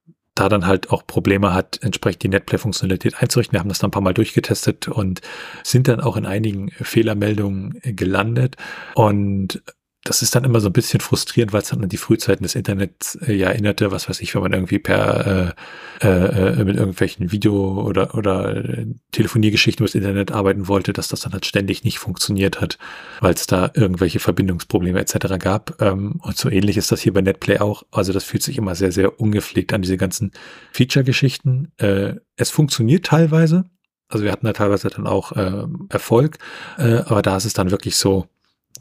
da 0.40 0.48
dann 0.48 0.66
halt 0.66 0.90
auch 0.90 1.06
Probleme 1.06 1.52
hat, 1.52 1.78
entsprechend 1.82 2.22
die 2.22 2.28
Netplay-Funktionalität 2.28 3.20
einzurichten. 3.20 3.52
Wir 3.52 3.60
haben 3.60 3.68
das 3.68 3.78
dann 3.78 3.88
ein 3.88 3.92
paar 3.92 4.02
Mal 4.02 4.14
durchgetestet 4.14 4.88
und 4.88 5.20
sind 5.62 5.86
dann 5.86 6.00
auch 6.00 6.16
in 6.16 6.24
einigen 6.24 6.70
Fehlermeldungen 6.70 7.78
gelandet. 7.82 8.56
Und 8.94 9.62
das 10.04 10.22
ist 10.22 10.34
dann 10.34 10.44
immer 10.44 10.60
so 10.60 10.68
ein 10.68 10.72
bisschen 10.72 11.00
frustrierend, 11.00 11.52
weil 11.52 11.60
es 11.60 11.68
dann 11.68 11.82
an 11.82 11.90
die 11.90 11.98
Frühzeiten 11.98 12.42
des 12.42 12.54
Internets 12.54 13.16
äh, 13.16 13.34
ja 13.34 13.48
erinnerte, 13.48 13.90
was 13.90 14.08
weiß 14.08 14.20
ich, 14.20 14.34
wenn 14.34 14.40
man 14.40 14.54
irgendwie 14.54 14.78
per 14.78 15.54
äh, 16.00 16.06
äh, 16.06 16.64
mit 16.64 16.76
irgendwelchen 16.76 17.32
Video- 17.32 17.82
oder 17.82 18.14
oder 18.14 18.56
äh, 18.56 18.86
Telefoniergeschichten 19.12 19.84
übers 19.84 19.94
Internet 19.94 20.32
arbeiten 20.32 20.68
wollte, 20.68 20.94
dass 20.94 21.08
das 21.08 21.20
dann 21.20 21.32
halt 21.32 21.44
ständig 21.44 21.84
nicht 21.84 21.98
funktioniert 21.98 22.62
hat, 22.62 22.78
weil 23.20 23.34
es 23.34 23.46
da 23.46 23.70
irgendwelche 23.74 24.20
Verbindungsprobleme 24.20 24.98
etc. 24.98 25.38
gab. 25.38 25.80
Ähm, 25.82 26.18
und 26.22 26.36
so 26.36 26.48
ähnlich 26.48 26.78
ist 26.78 26.90
das 26.90 27.02
hier 27.02 27.12
bei 27.12 27.20
Netplay 27.20 27.58
auch. 27.58 27.82
Also 27.90 28.14
das 28.14 28.24
fühlt 28.24 28.42
sich 28.42 28.56
immer 28.56 28.74
sehr, 28.74 28.92
sehr 28.92 29.20
ungepflegt 29.20 29.72
an, 29.74 29.82
diese 29.82 29.98
ganzen 29.98 30.32
Feature-Geschichten. 30.72 31.72
Äh, 31.76 32.14
es 32.36 32.50
funktioniert 32.50 33.04
teilweise. 33.04 33.66
Also 34.08 34.24
wir 34.24 34.32
hatten 34.32 34.46
da 34.46 34.54
teilweise 34.54 34.88
dann 34.88 35.06
auch 35.06 35.32
äh, 35.32 35.66
Erfolg, 35.90 36.38
äh, 36.78 37.02
aber 37.04 37.22
da 37.22 37.36
ist 37.36 37.44
es 37.44 37.52
dann 37.52 37.70
wirklich 37.70 37.96
so, 37.96 38.26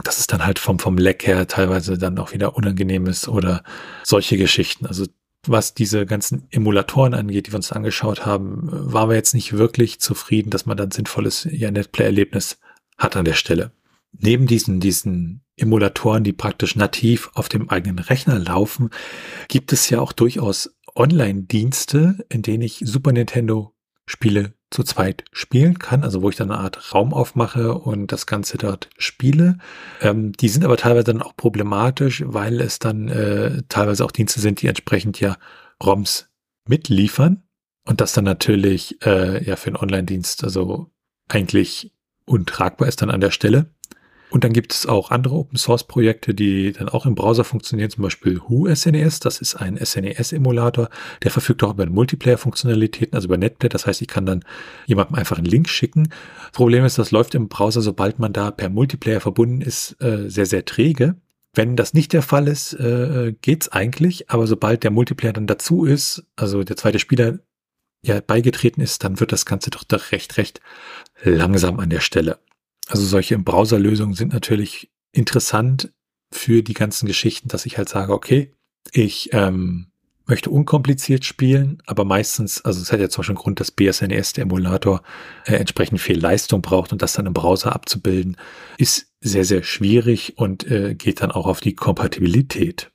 dass 0.04 0.20
es 0.20 0.28
dann 0.28 0.46
halt 0.46 0.60
vom, 0.60 0.80
vom 0.80 0.98
Leck 0.98 1.28
her 1.28 1.48
teilweise 1.48 1.98
dann 1.98 2.18
auch 2.20 2.34
wieder 2.34 2.56
unangenehm 2.56 3.06
ist 3.08 3.28
oder 3.28 3.64
solche 4.04 4.38
Geschichten. 4.38 4.86
Also 4.86 5.06
was 5.46 5.74
diese 5.74 6.06
ganzen 6.06 6.48
Emulatoren 6.52 7.14
angeht, 7.14 7.48
die 7.48 7.52
wir 7.52 7.58
uns 7.58 7.72
angeschaut 7.72 8.26
haben, 8.26 8.70
waren 8.72 9.10
wir 9.10 9.16
jetzt 9.16 9.34
nicht 9.34 9.54
wirklich 9.54 10.00
zufrieden, 10.00 10.50
dass 10.50 10.66
man 10.66 10.78
dann 10.78 10.92
sinnvolles 10.92 11.48
ja, 11.50 11.72
Netplay-Erlebnis 11.72 12.60
hat 12.98 13.16
an 13.16 13.26
der 13.26 13.34
Stelle. 13.34 13.72
Neben 14.12 14.48
diesen, 14.48 14.80
diesen 14.80 15.42
Emulatoren, 15.56 16.24
die 16.24 16.34
praktisch 16.34 16.76
nativ 16.76 17.30
auf 17.34 17.48
dem 17.48 17.70
eigenen 17.70 18.00
Rechner 18.00 18.40
laufen, 18.40 18.90
gibt 19.48 19.72
es 19.72 19.90
ja 19.90 20.00
auch 20.00 20.14
durchaus 20.14 20.76
Online-Dienste, 20.96 22.26
in 22.30 22.42
denen 22.42 22.64
ich 22.64 22.82
Super 22.84 23.12
Nintendo 23.12 23.74
Spiele 24.06 24.54
zu 24.72 24.84
zweit 24.84 25.26
spielen 25.32 25.80
kann, 25.80 26.04
also 26.04 26.22
wo 26.22 26.30
ich 26.30 26.36
dann 26.36 26.52
eine 26.52 26.60
Art 26.60 26.94
Raum 26.94 27.14
aufmache 27.14 27.74
und 27.74 28.12
das 28.12 28.28
Ganze 28.28 28.58
dort 28.58 28.90
spiele. 28.98 29.58
Ähm, 30.02 30.34
die 30.34 30.50
sind 30.50 30.64
aber 30.64 30.78
teilweise 30.78 31.06
dann 31.06 31.22
auch 31.22 31.36
problematisch, 31.36 32.24
weil 32.26 32.62
es 32.62 32.80
dann 32.80 33.08
äh, 33.08 33.64
teilweise 33.70 34.06
auch 34.06 34.12
Dienste 34.12 34.40
sind, 34.40 34.62
die 34.62 34.68
entsprechend 34.68 35.20
ja 35.20 35.38
ROMs 35.84 36.30
mitliefern 36.68 37.44
und 37.86 38.02
das 38.02 38.14
dann 38.14 38.26
natürlich 38.26 39.04
äh, 39.06 39.44
ja 39.44 39.56
für 39.56 39.68
einen 39.68 39.78
Online-Dienst 39.78 40.44
also 40.44 40.92
eigentlich 41.28 41.92
untragbar 42.26 42.88
ist 42.88 43.02
dann 43.02 43.10
an 43.10 43.22
der 43.22 43.32
Stelle. 43.32 43.72
Und 44.30 44.44
dann 44.44 44.54
gibt 44.54 44.74
es 44.74 44.86
auch 44.86 45.10
andere 45.10 45.36
Open 45.36 45.58
Source 45.58 45.84
Projekte, 45.86 46.34
die 46.34 46.72
dann 46.72 46.88
auch 46.88 47.06
im 47.06 47.16
Browser 47.16 47.44
funktionieren, 47.44 47.90
zum 47.90 48.04
Beispiel 48.04 48.40
Who 48.40 48.74
SNES. 48.74 49.20
Das 49.20 49.42
ist 49.42 49.56
ein 49.56 49.78
SNES-Emulator. 49.84 50.90
Der 51.24 51.32
verfügt 51.32 51.64
auch 51.64 51.72
über 51.72 51.86
Multiplayer-Funktionalitäten, 51.88 53.16
also 53.16 53.28
über 53.28 53.38
Netplay. 53.38 53.70
Das 53.70 53.88
heißt, 53.88 54.02
ich 54.02 54.08
kann 54.08 54.26
dann 54.26 54.44
jemandem 54.86 55.16
einfach 55.16 55.38
einen 55.38 55.48
Link 55.48 55.68
schicken. 55.68 56.10
Problem 56.54 56.86
ist, 56.86 57.00
das 57.00 57.12
läuft 57.12 57.34
im 57.34 57.48
Browser, 57.48 57.82
sobald 57.82 58.20
man 58.20 58.32
da 58.32 58.52
per 58.52 58.70
Multiplayer 58.70 59.20
verbunden 59.20 59.62
ist, 59.62 60.00
äh, 60.00 60.30
sehr, 60.30 60.46
sehr 60.46 60.64
träge. 60.64 61.16
Wenn 61.56 61.76
das 61.76 61.96
nicht 61.96 62.14
der 62.14 62.22
Fall 62.22 62.48
ist, 62.48 62.74
äh, 62.74 63.34
geht's 63.42 63.70
eigentlich. 63.70 64.30
Aber 64.30 64.46
sobald 64.46 64.84
der 64.84 64.92
Multiplayer 64.92 65.34
dann 65.34 65.48
dazu 65.48 65.86
ist, 65.86 66.24
also 66.36 66.64
der 66.64 66.78
zweite 66.78 67.00
Spieler 67.00 67.40
ja 68.04 68.22
beigetreten 68.22 68.82
ist, 68.82 69.04
dann 69.04 69.20
wird 69.20 69.32
das 69.32 69.46
Ganze 69.46 69.72
doch 69.72 69.84
recht, 70.12 70.38
recht 70.38 70.62
langsam 71.24 71.80
an 71.80 71.90
der 71.90 72.00
Stelle. 72.00 72.38
Also 72.90 73.06
solche 73.06 73.38
Browserlösungen 73.38 74.16
sind 74.16 74.34
natürlich 74.34 74.92
interessant 75.12 75.94
für 76.32 76.64
die 76.64 76.74
ganzen 76.74 77.06
Geschichten, 77.06 77.48
dass 77.48 77.66
ich 77.66 77.78
halt 77.78 77.88
sage, 77.88 78.12
okay, 78.12 78.52
ich 78.92 79.30
ähm, 79.32 79.92
möchte 80.26 80.50
unkompliziert 80.50 81.24
spielen, 81.24 81.82
aber 81.86 82.04
meistens, 82.04 82.64
also 82.66 82.82
es 82.82 82.92
hat 82.92 83.00
ja 83.00 83.10
zum 83.10 83.22
Beispiel 83.22 83.36
einen 83.36 83.42
Grund, 83.44 83.60
dass 83.60 83.72
BSNES, 83.72 84.34
der 84.34 84.44
Emulator, 84.44 85.04
äh, 85.46 85.56
entsprechend 85.56 86.02
viel 86.02 86.20
Leistung 86.20 86.62
braucht 86.62 86.92
und 86.92 87.02
das 87.02 87.14
dann 87.14 87.28
im 87.28 87.34
Browser 87.34 87.74
abzubilden, 87.74 88.38
ist 88.78 89.12
sehr, 89.22 89.46
sehr 89.46 89.64
schwierig 89.64 90.38
und 90.38 90.70
äh, 90.70 90.96
geht 90.96 91.22
dann 91.22 91.32
auch 91.32 91.46
auf 91.46 91.60
die 91.60 91.76
Kompatibilität. 91.76 92.92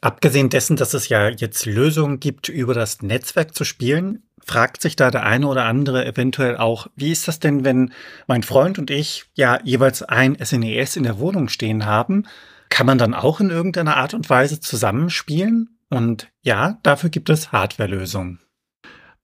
Abgesehen 0.00 0.48
dessen, 0.48 0.76
dass 0.76 0.92
es 0.92 1.08
ja 1.08 1.28
jetzt 1.28 1.66
Lösungen 1.66 2.20
gibt, 2.20 2.48
über 2.48 2.74
das 2.74 3.02
Netzwerk 3.02 3.54
zu 3.54 3.64
spielen, 3.64 4.25
fragt 4.44 4.82
sich 4.82 4.96
da 4.96 5.10
der 5.10 5.24
eine 5.24 5.46
oder 5.46 5.64
andere 5.64 6.04
eventuell 6.06 6.56
auch, 6.56 6.88
wie 6.96 7.10
ist 7.10 7.28
das 7.28 7.40
denn, 7.40 7.64
wenn 7.64 7.92
mein 8.26 8.42
Freund 8.42 8.78
und 8.78 8.90
ich 8.90 9.24
ja 9.34 9.58
jeweils 9.64 10.02
ein 10.02 10.36
SNES 10.42 10.96
e 10.96 10.98
in 10.98 11.04
der 11.04 11.18
Wohnung 11.18 11.48
stehen 11.48 11.86
haben? 11.86 12.24
Kann 12.68 12.86
man 12.86 12.98
dann 12.98 13.14
auch 13.14 13.40
in 13.40 13.50
irgendeiner 13.50 13.96
Art 13.96 14.14
und 14.14 14.28
Weise 14.28 14.60
zusammenspielen? 14.60 15.78
Und 15.88 16.28
ja, 16.42 16.78
dafür 16.82 17.10
gibt 17.10 17.30
es 17.30 17.52
Hardwarelösungen. 17.52 18.40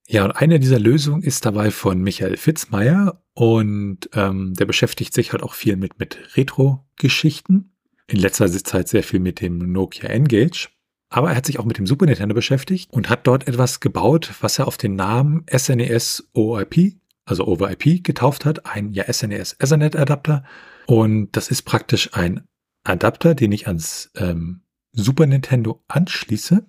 Ja, 0.09 0.25
und 0.25 0.33
eine 0.33 0.61
dieser 0.61 0.78
Lösungen 0.78 1.23
ist 1.23 1.47
dabei 1.47 1.71
von 1.71 2.00
Michael 2.02 2.37
Fitzmeier 2.37 3.23
und 3.35 4.11
ähm, 4.14 4.54
der 4.54 4.66
beschäftigt 4.66 5.14
sich 5.14 5.33
halt 5.33 5.42
auch 5.42 5.54
viel 5.54 5.76
mit, 5.76 5.99
mit 5.99 6.37
Retro-Geschichten. 6.37 7.73
In 8.09 8.19
letzter 8.19 8.50
Zeit 8.50 8.88
sehr 8.88 9.02
viel 9.02 9.21
mit 9.21 9.40
dem 9.40 9.59
Nokia 9.73 10.09
Engage. 10.09 10.69
Aber 11.12 11.28
er 11.28 11.37
hat 11.37 11.45
sich 11.45 11.59
auch 11.59 11.66
mit 11.66 11.76
dem 11.76 11.87
Super 11.87 12.07
Nintendo 12.07 12.35
beschäftigt 12.35 12.90
und 12.90 13.11
hat 13.11 13.26
dort 13.26 13.47
etwas 13.47 13.81
gebaut, 13.81 14.33
was 14.40 14.59
er 14.59 14.66
auf 14.66 14.78
den 14.78 14.97
Namen 14.97 15.45
SNES 15.54 16.31
OIP, 16.33 16.97
also 17.26 17.47
Over 17.47 17.71
IP, 17.71 18.02
getauft 18.02 18.47
hat. 18.47 18.64
Ein 18.64 18.92
ja 18.92 19.12
SNES 19.12 19.57
Ethernet 19.59 19.95
Adapter. 19.95 20.42
Und 20.87 21.37
das 21.37 21.49
ist 21.49 21.62
praktisch 21.62 22.14
ein 22.14 22.49
Adapter, 22.85 23.35
den 23.35 23.52
ich 23.52 23.66
ans 23.66 24.11
ähm, 24.16 24.62
Super 24.92 25.26
Nintendo 25.26 25.85
anschließe, 25.87 26.66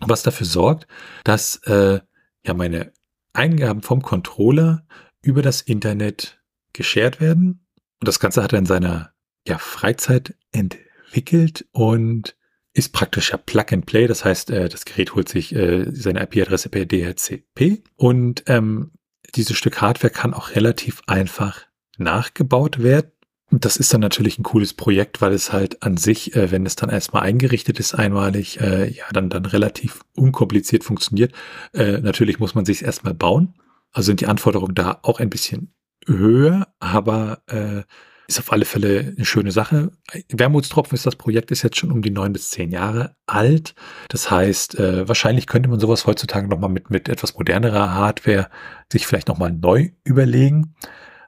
was 0.00 0.22
dafür 0.22 0.46
sorgt, 0.46 0.86
dass 1.24 1.56
äh, 1.66 2.00
ja 2.46 2.54
meine 2.54 2.92
Eingaben 3.34 3.82
vom 3.82 4.00
Controller 4.00 4.86
über 5.20 5.42
das 5.42 5.60
Internet 5.60 6.40
geshared 6.72 7.20
werden. 7.20 7.66
Und 8.00 8.08
das 8.08 8.20
Ganze 8.20 8.42
hat 8.42 8.54
er 8.54 8.58
in 8.58 8.66
seiner 8.66 9.12
ja, 9.46 9.58
Freizeit 9.58 10.34
entwickelt 10.50 11.66
und 11.72 12.36
ist 12.74 12.92
praktisch 12.92 13.30
ja 13.30 13.36
Plug 13.36 13.66
and 13.70 13.86
Play. 13.86 14.06
Das 14.06 14.24
heißt, 14.24 14.50
äh, 14.50 14.68
das 14.68 14.84
Gerät 14.84 15.14
holt 15.14 15.28
sich 15.28 15.54
äh, 15.54 15.86
seine 15.90 16.22
IP-Adresse 16.22 16.68
per 16.68 16.86
DHCP 16.86 17.82
und 17.96 18.44
ähm, 18.46 18.92
dieses 19.34 19.56
Stück 19.56 19.80
Hardware 19.80 20.12
kann 20.12 20.34
auch 20.34 20.50
relativ 20.54 21.02
einfach 21.06 21.62
nachgebaut 21.98 22.82
werden. 22.82 23.12
Das 23.50 23.76
ist 23.76 23.92
dann 23.92 24.00
natürlich 24.00 24.38
ein 24.38 24.44
cooles 24.44 24.72
Projekt, 24.72 25.20
weil 25.20 25.32
es 25.32 25.52
halt 25.52 25.82
an 25.82 25.98
sich, 25.98 26.34
äh, 26.34 26.50
wenn 26.50 26.64
es 26.64 26.76
dann 26.76 26.88
erstmal 26.88 27.22
eingerichtet 27.22 27.78
ist, 27.78 27.94
einmalig, 27.94 28.60
äh, 28.60 28.90
ja, 28.90 29.04
dann, 29.12 29.28
dann 29.28 29.44
relativ 29.44 30.00
unkompliziert 30.16 30.84
funktioniert. 30.84 31.32
Äh, 31.74 31.98
natürlich 31.98 32.38
muss 32.38 32.54
man 32.54 32.64
sich 32.64 32.82
erstmal 32.82 33.14
bauen. 33.14 33.54
Also 33.92 34.06
sind 34.06 34.22
die 34.22 34.26
Anforderungen 34.26 34.74
da 34.74 35.00
auch 35.02 35.20
ein 35.20 35.28
bisschen 35.28 35.74
höher, 36.06 36.68
aber 36.80 37.42
äh, 37.46 37.82
ist 38.28 38.38
auf 38.38 38.52
alle 38.52 38.64
Fälle 38.64 39.14
eine 39.16 39.24
schöne 39.24 39.52
Sache. 39.52 39.92
Wermutstropfen 40.30 40.94
ist 40.94 41.06
das 41.06 41.16
Projekt, 41.16 41.50
ist 41.50 41.62
jetzt 41.62 41.76
schon 41.76 41.90
um 41.90 42.02
die 42.02 42.10
neun 42.10 42.32
bis 42.32 42.50
zehn 42.50 42.70
Jahre 42.70 43.16
alt. 43.26 43.74
Das 44.08 44.30
heißt, 44.30 44.78
äh, 44.78 45.08
wahrscheinlich 45.08 45.46
könnte 45.46 45.68
man 45.68 45.80
sowas 45.80 46.06
heutzutage 46.06 46.48
nochmal 46.48 46.70
mit, 46.70 46.90
mit 46.90 47.08
etwas 47.08 47.34
modernerer 47.36 47.94
Hardware 47.94 48.48
sich 48.90 49.06
vielleicht 49.06 49.28
nochmal 49.28 49.52
neu 49.52 49.90
überlegen. 50.04 50.74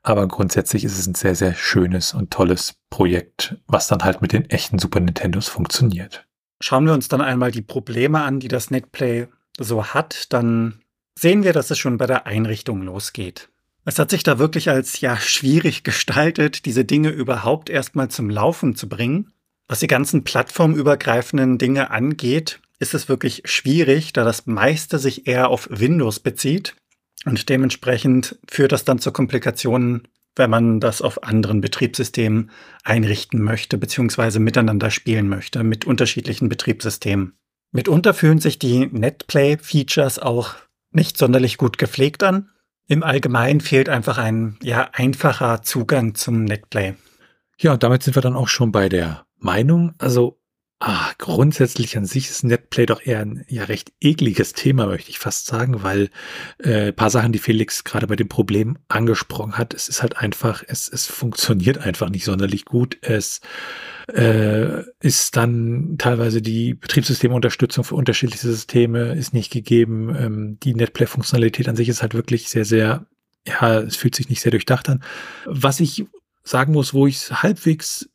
Aber 0.03 0.29
grundsätzlich 0.29 0.85
ist 0.85 0.99
es 0.99 1.07
ein 1.07 1.15
sehr, 1.15 1.35
sehr 1.35 1.55
schönes 1.55 2.13
und 2.13 2.31
tolles 2.31 2.75
Projekt, 2.91 3.57
was 3.67 3.89
dann 3.89 4.05
halt 4.05 4.21
mit 4.21 4.33
den 4.33 4.49
echten 4.51 4.79
Super 4.79 5.01
Nintendos 5.01 5.49
funktioniert. 5.49 6.27
Schauen 6.61 6.87
wir 6.87 6.93
uns 6.93 7.09
dann 7.09 7.23
einmal 7.23 7.51
die 7.51 7.63
Probleme 7.63 8.23
an, 8.23 8.39
die 8.39 8.49
das 8.49 8.71
Netplay 8.71 9.29
so 9.59 9.87
hat, 9.87 10.33
dann 10.33 10.81
sehen 11.19 11.43
wir, 11.43 11.53
dass 11.53 11.71
es 11.71 11.79
schon 11.79 11.97
bei 11.97 12.07
der 12.07 12.27
Einrichtung 12.27 12.83
losgeht. 12.83 13.49
Es 13.85 13.99
hat 13.99 14.11
sich 14.11 14.23
da 14.23 14.39
wirklich 14.39 14.71
als 14.71 15.01
ja 15.01 15.17
schwierig 15.17 15.83
gestaltet, 15.83 16.65
diese 16.65 16.85
Dinge 16.85 17.11
überhaupt 17.11 17.69
erstmal 17.69 18.09
zum 18.09 18.31
Laufen 18.31 18.77
zu 18.77 18.89
bringen. 18.89 19.33
Was 19.69 19.81
die 19.81 19.87
ganzen 19.87 20.25
plattformübergreifenden 20.25 21.59
Dinge 21.59 21.91
angeht, 21.91 22.61
ist 22.79 22.95
es 22.95 23.09
wirklich 23.09 23.43
schwierig, 23.45 24.13
da 24.13 24.25
das 24.25 24.47
meiste 24.47 24.99
sich 24.99 25.27
eher 25.27 25.49
auf 25.49 25.69
Windows 25.71 26.21
bezieht. 26.21 26.75
Und 27.25 27.49
dementsprechend 27.49 28.39
führt 28.49 28.73
das 28.73 28.85
dann 28.85 28.99
zu 28.99 29.13
Komplikationen, 29.13 30.09
wenn 30.37 30.51
man 30.51 30.81
das 30.81 31.01
auf 31.01 31.23
anderen 31.23 31.61
Betriebssystemen 31.61 32.51
einrichten 32.83 33.41
möchte, 33.41 33.79
beziehungsweise 33.79 34.41
miteinander 34.41 34.91
spielen 34.91 35.29
möchte, 35.29 35.63
mit 35.63 35.85
unterschiedlichen 35.85 36.49
Betriebssystemen. 36.49 37.35
Mitunter 37.71 38.15
fühlen 38.15 38.39
sich 38.39 38.59
die 38.59 38.87
Netplay-Features 38.87 40.19
auch 40.19 40.55
nicht 40.91 41.17
sonderlich 41.17 41.57
gut 41.57 41.79
gepflegt 41.79 42.23
an. 42.23 42.51
Im 42.87 43.03
Allgemeinen 43.03 43.61
fehlt 43.61 43.89
einfach 43.89 44.19
ein 44.19 44.59
ja, 44.63 44.91
einfacher 44.93 45.63
Zugang 45.63 46.15
zum 46.15 46.45
Netplay. 46.45 46.95
Ja, 47.59 47.77
damit 47.77 48.03
sind 48.03 48.15
wir 48.15 48.23
dann 48.23 48.37
auch 48.37 48.49
schon 48.49 48.73
bei 48.73 48.89
der 48.89 49.25
Meinung. 49.39 49.95
Also 49.99 50.39
ah, 50.87 51.13
grundsätzlich 51.17 51.97
an 51.97 52.05
sich 52.05 52.29
ist 52.29 52.45
Netplay 52.45 52.85
doch 52.85 53.01
eher 53.05 53.21
ein 53.21 53.45
ja 53.49 53.65
recht 53.65 53.93
ekliges 54.01 54.53
Thema, 54.53 54.87
möchte 54.87 55.09
ich 55.09 55.19
fast 55.19 55.47
sagen, 55.47 55.83
weil 55.83 56.11
äh, 56.59 56.93
paar 56.93 57.09
Sachen, 57.09 57.33
die 57.33 57.39
Felix 57.39 57.85
gerade 57.85 58.07
bei 58.07 58.17
dem 58.17 58.29
Problem 58.29 58.77
angesprochen 58.89 59.57
hat, 59.57 59.73
es 59.73 59.89
ist 59.89 60.03
halt 60.03 60.19
einfach, 60.19 60.63
es, 60.67 60.89
es 60.89 61.07
funktioniert 61.07 61.79
einfach 61.79 62.11
nicht 62.11 62.25
sonderlich 62.27 62.67
gut. 62.67 62.99
Es 63.01 63.41
äh, 64.13 64.83
ist 65.01 65.37
dann 65.37 65.97
teilweise 65.97 66.43
die 66.43 66.75
Betriebssystemunterstützung 66.75 67.85
für 67.85 67.95
unterschiedliche 67.95 68.47
Systeme 68.47 69.15
ist 69.15 69.33
nicht 69.33 69.51
gegeben. 69.51 70.15
Ähm, 70.15 70.59
die 70.63 70.75
Netplay-Funktionalität 70.75 71.67
an 71.67 71.77
sich 71.77 71.89
ist 71.89 72.03
halt 72.03 72.13
wirklich 72.13 72.51
sehr, 72.51 72.67
sehr, 72.67 73.07
ja, 73.49 73.79
es 73.81 73.97
fühlt 73.97 74.15
sich 74.15 74.29
nicht 74.29 74.43
sehr 74.43 74.53
durchdacht 74.53 74.91
an. 74.91 75.03
Was 75.47 75.81
ich 75.81 76.05
sagen 76.43 76.75
muss, 76.75 76.93
wo 76.93 77.07
ich 77.07 77.17
es 77.17 77.43
halbwegs 77.43 78.11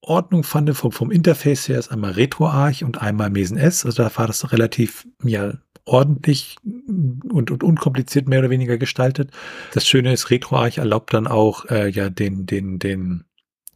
Ordnung 0.00 0.44
fand 0.44 0.74
vom, 0.76 0.92
vom 0.92 1.10
Interface 1.10 1.68
her, 1.68 1.78
ist 1.78 1.90
einmal 1.90 2.12
RetroArch 2.12 2.84
und 2.84 3.00
einmal 3.00 3.30
Mesen 3.30 3.56
S. 3.56 3.84
Also 3.84 4.02
da 4.02 4.16
war 4.16 4.26
das 4.26 4.52
relativ, 4.52 5.06
ja, 5.22 5.54
ordentlich 5.84 6.56
und, 6.64 7.50
und 7.50 7.62
unkompliziert 7.62 8.28
mehr 8.28 8.40
oder 8.40 8.50
weniger 8.50 8.76
gestaltet. 8.76 9.30
Das 9.72 9.86
Schöne 9.86 10.12
ist, 10.12 10.30
RetroArch 10.30 10.78
erlaubt 10.78 11.14
dann 11.14 11.26
auch 11.26 11.64
äh, 11.66 11.88
ja 11.88 12.10
den, 12.10 12.46
den, 12.46 12.78
den 12.78 13.24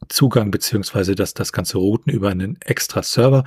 Zugang 0.09 0.51
beziehungsweise 0.51 1.15
das, 1.15 1.33
das 1.33 1.53
ganze 1.53 1.77
Routen 1.77 2.11
über 2.11 2.29
einen 2.29 2.59
extra 2.61 3.03
Server. 3.03 3.43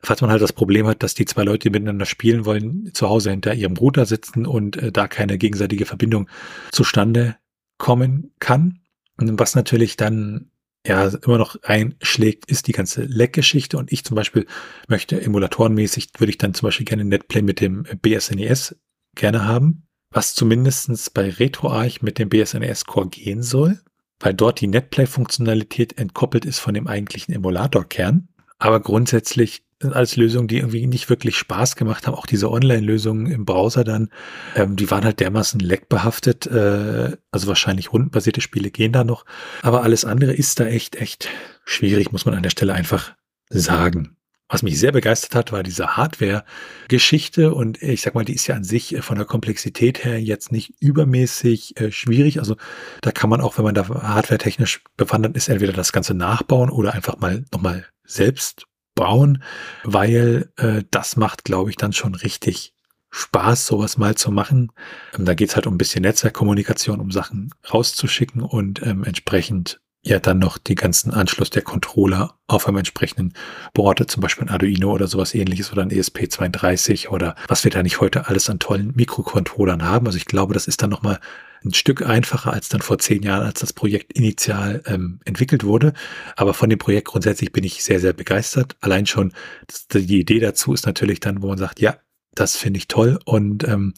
Falls 0.00 0.20
man 0.20 0.30
halt 0.30 0.42
das 0.42 0.52
Problem 0.52 0.86
hat, 0.86 1.02
dass 1.02 1.14
die 1.14 1.24
zwei 1.26 1.42
Leute, 1.42 1.68
die 1.68 1.70
miteinander 1.70 2.06
spielen 2.06 2.44
wollen, 2.44 2.90
zu 2.94 3.08
Hause 3.08 3.30
hinter 3.30 3.54
ihrem 3.54 3.76
Router 3.76 4.06
sitzen 4.06 4.46
und 4.46 4.76
äh, 4.76 4.92
da 4.92 5.08
keine 5.08 5.36
gegenseitige 5.36 5.84
Verbindung 5.84 6.28
zustande 6.72 7.36
kommen 7.78 8.32
kann. 8.38 8.80
Was 9.18 9.54
natürlich 9.54 9.96
dann 9.96 10.50
ja 10.86 11.08
immer 11.24 11.38
noch 11.38 11.62
einschlägt, 11.62 12.50
ist 12.50 12.66
die 12.66 12.72
ganze 12.72 13.02
Leck-Geschichte. 13.02 13.76
Und 13.78 13.92
ich 13.92 14.04
zum 14.04 14.14
Beispiel 14.14 14.46
möchte 14.88 15.20
emulatorenmäßig, 15.20 16.10
würde 16.18 16.30
ich 16.30 16.38
dann 16.38 16.54
zum 16.54 16.66
Beispiel 16.68 16.86
gerne 16.86 17.04
Netplay 17.04 17.42
mit 17.42 17.60
dem 17.60 17.84
BSNES 18.02 18.76
gerne 19.14 19.44
haben, 19.44 19.86
was 20.10 20.34
zumindestens 20.34 21.10
bei 21.10 21.30
RetroArch 21.30 22.02
mit 22.02 22.18
dem 22.18 22.28
BSNES 22.28 22.84
Core 22.84 23.08
gehen 23.08 23.42
soll 23.42 23.80
weil 24.20 24.34
dort 24.34 24.60
die 24.60 24.66
Netplay-Funktionalität 24.66 25.98
entkoppelt 25.98 26.44
ist 26.44 26.58
von 26.58 26.74
dem 26.74 26.86
eigentlichen 26.86 27.34
Emulator-Kern. 27.34 28.28
Aber 28.58 28.80
grundsätzlich 28.80 29.65
sind 29.80 29.94
alles 29.94 30.16
Lösungen, 30.16 30.48
die 30.48 30.58
irgendwie 30.58 30.86
nicht 30.86 31.10
wirklich 31.10 31.36
Spaß 31.36 31.76
gemacht 31.76 32.06
haben. 32.06 32.14
Auch 32.14 32.26
diese 32.26 32.50
Online-Lösungen 32.50 33.26
im 33.26 33.44
Browser 33.44 33.84
dann, 33.84 34.08
ähm, 34.54 34.76
die 34.76 34.90
waren 34.90 35.04
halt 35.04 35.20
dermaßen 35.20 35.60
leckbehaftet. 35.60 36.46
Äh, 36.46 37.16
also 37.30 37.46
wahrscheinlich 37.46 37.92
rundenbasierte 37.92 38.40
Spiele 38.40 38.70
gehen 38.70 38.92
da 38.92 39.04
noch. 39.04 39.24
Aber 39.62 39.82
alles 39.82 40.04
andere 40.04 40.32
ist 40.32 40.60
da 40.60 40.66
echt, 40.66 40.96
echt 40.96 41.28
schwierig, 41.64 42.10
muss 42.10 42.24
man 42.24 42.34
an 42.34 42.42
der 42.42 42.50
Stelle 42.50 42.72
einfach 42.72 43.14
sagen. 43.50 44.16
Was 44.48 44.62
mich 44.62 44.78
sehr 44.78 44.92
begeistert 44.92 45.34
hat, 45.34 45.50
war 45.50 45.64
diese 45.64 45.96
Hardware-Geschichte 45.96 47.52
und 47.52 47.82
ich 47.82 48.02
sag 48.02 48.14
mal, 48.14 48.24
die 48.24 48.34
ist 48.34 48.46
ja 48.46 48.54
an 48.54 48.62
sich 48.62 48.94
äh, 48.94 49.02
von 49.02 49.16
der 49.16 49.26
Komplexität 49.26 50.04
her 50.04 50.22
jetzt 50.22 50.52
nicht 50.52 50.74
übermäßig 50.80 51.78
äh, 51.78 51.92
schwierig. 51.92 52.38
Also 52.38 52.56
da 53.02 53.10
kann 53.10 53.28
man 53.28 53.42
auch, 53.42 53.58
wenn 53.58 53.64
man 53.64 53.74
da 53.74 53.88
hardware-technisch 53.88 54.84
bewandert 54.96 55.36
ist, 55.36 55.48
entweder 55.48 55.72
das 55.72 55.92
Ganze 55.92 56.14
nachbauen 56.14 56.70
oder 56.70 56.94
einfach 56.94 57.18
mal 57.18 57.44
nochmal 57.52 57.86
selbst 58.04 58.66
bauen, 58.96 59.44
weil 59.84 60.50
äh, 60.56 60.82
das 60.90 61.16
macht, 61.16 61.44
glaube 61.44 61.70
ich, 61.70 61.76
dann 61.76 61.92
schon 61.92 62.16
richtig 62.16 62.74
Spaß, 63.10 63.66
sowas 63.66 63.96
mal 63.96 64.16
zu 64.16 64.32
machen. 64.32 64.72
Ähm, 65.16 65.24
da 65.24 65.34
geht's 65.34 65.54
halt 65.54 65.68
um 65.68 65.74
ein 65.74 65.78
bisschen 65.78 66.02
Netzwerkkommunikation, 66.02 66.98
um 66.98 67.12
Sachen 67.12 67.50
rauszuschicken 67.72 68.42
und 68.42 68.82
ähm, 68.84 69.04
entsprechend 69.04 69.80
ja 70.02 70.20
dann 70.20 70.38
noch 70.38 70.58
die 70.58 70.74
ganzen 70.74 71.12
Anschluss 71.12 71.50
der 71.50 71.62
Controller 71.62 72.34
auf 72.46 72.68
einem 72.68 72.78
entsprechenden 72.78 73.32
Board, 73.74 74.08
zum 74.08 74.20
Beispiel 74.20 74.44
ein 74.44 74.50
Arduino 74.50 74.92
oder 74.92 75.08
sowas 75.08 75.34
ähnliches 75.34 75.72
oder 75.72 75.82
ein 75.82 75.90
ESP32 75.90 77.08
oder 77.08 77.34
was 77.48 77.64
wir 77.64 77.70
da 77.70 77.82
nicht 77.82 78.00
heute 78.00 78.28
alles 78.28 78.48
an 78.48 78.58
tollen 78.58 78.92
Mikrocontrollern 78.94 79.82
haben. 79.82 80.06
Also 80.06 80.16
ich 80.16 80.26
glaube, 80.26 80.54
das 80.54 80.68
ist 80.68 80.82
dann 80.82 80.90
nochmal 80.90 81.18
ein 81.64 81.74
Stück 81.74 82.02
einfacher 82.02 82.52
als 82.52 82.68
dann 82.68 82.82
vor 82.82 82.98
zehn 82.98 83.22
Jahren, 83.22 83.46
als 83.46 83.60
das 83.60 83.72
Projekt 83.72 84.12
initial 84.12 84.82
ähm, 84.86 85.20
entwickelt 85.24 85.64
wurde. 85.64 85.92
Aber 86.36 86.54
von 86.54 86.70
dem 86.70 86.78
Projekt 86.78 87.08
grundsätzlich 87.08 87.52
bin 87.52 87.64
ich 87.64 87.82
sehr, 87.82 88.00
sehr 88.00 88.12
begeistert. 88.12 88.76
Allein 88.80 89.06
schon 89.06 89.32
das, 89.66 89.86
die 89.88 90.20
Idee 90.20 90.40
dazu 90.40 90.72
ist 90.72 90.86
natürlich 90.86 91.20
dann, 91.20 91.42
wo 91.42 91.48
man 91.48 91.58
sagt, 91.58 91.80
ja, 91.80 91.96
das 92.34 92.56
finde 92.56 92.78
ich 92.78 92.88
toll 92.88 93.18
und 93.24 93.66
ähm, 93.66 93.94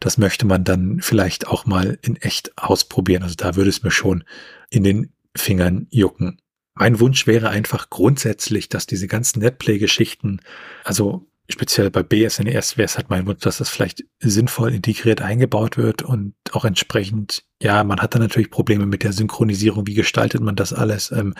das 0.00 0.18
möchte 0.18 0.46
man 0.46 0.64
dann 0.64 1.00
vielleicht 1.00 1.46
auch 1.46 1.66
mal 1.66 1.98
in 2.02 2.16
echt 2.16 2.56
ausprobieren. 2.56 3.22
Also 3.22 3.34
da 3.36 3.54
würde 3.54 3.70
es 3.70 3.82
mir 3.82 3.90
schon 3.90 4.24
in 4.70 4.82
den 4.82 5.12
Fingern 5.36 5.86
jucken. 5.90 6.40
Mein 6.74 7.00
Wunsch 7.00 7.26
wäre 7.26 7.50
einfach 7.50 7.90
grundsätzlich, 7.90 8.70
dass 8.70 8.86
diese 8.86 9.06
ganzen 9.06 9.40
Netplay-Geschichten, 9.40 10.40
also 10.84 11.26
speziell 11.50 11.90
bei 11.90 12.02
BSNES 12.02 12.76
wäre 12.76 12.86
es 12.86 12.96
halt 12.96 13.10
mein 13.10 13.26
Wunsch, 13.26 13.40
dass 13.40 13.58
das 13.58 13.68
vielleicht 13.68 14.04
sinnvoll 14.20 14.74
integriert 14.74 15.20
eingebaut 15.20 15.76
wird 15.76 16.02
und 16.02 16.34
auch 16.52 16.64
entsprechend, 16.64 17.44
ja, 17.60 17.84
man 17.84 18.00
hat 18.00 18.14
da 18.14 18.18
natürlich 18.18 18.50
Probleme 18.50 18.86
mit 18.86 19.02
der 19.02 19.12
Synchronisierung, 19.12 19.86
wie 19.86 19.94
gestaltet 19.94 20.40
man 20.40 20.56
das 20.56 20.72
alles, 20.72 21.10
ähm, 21.12 21.34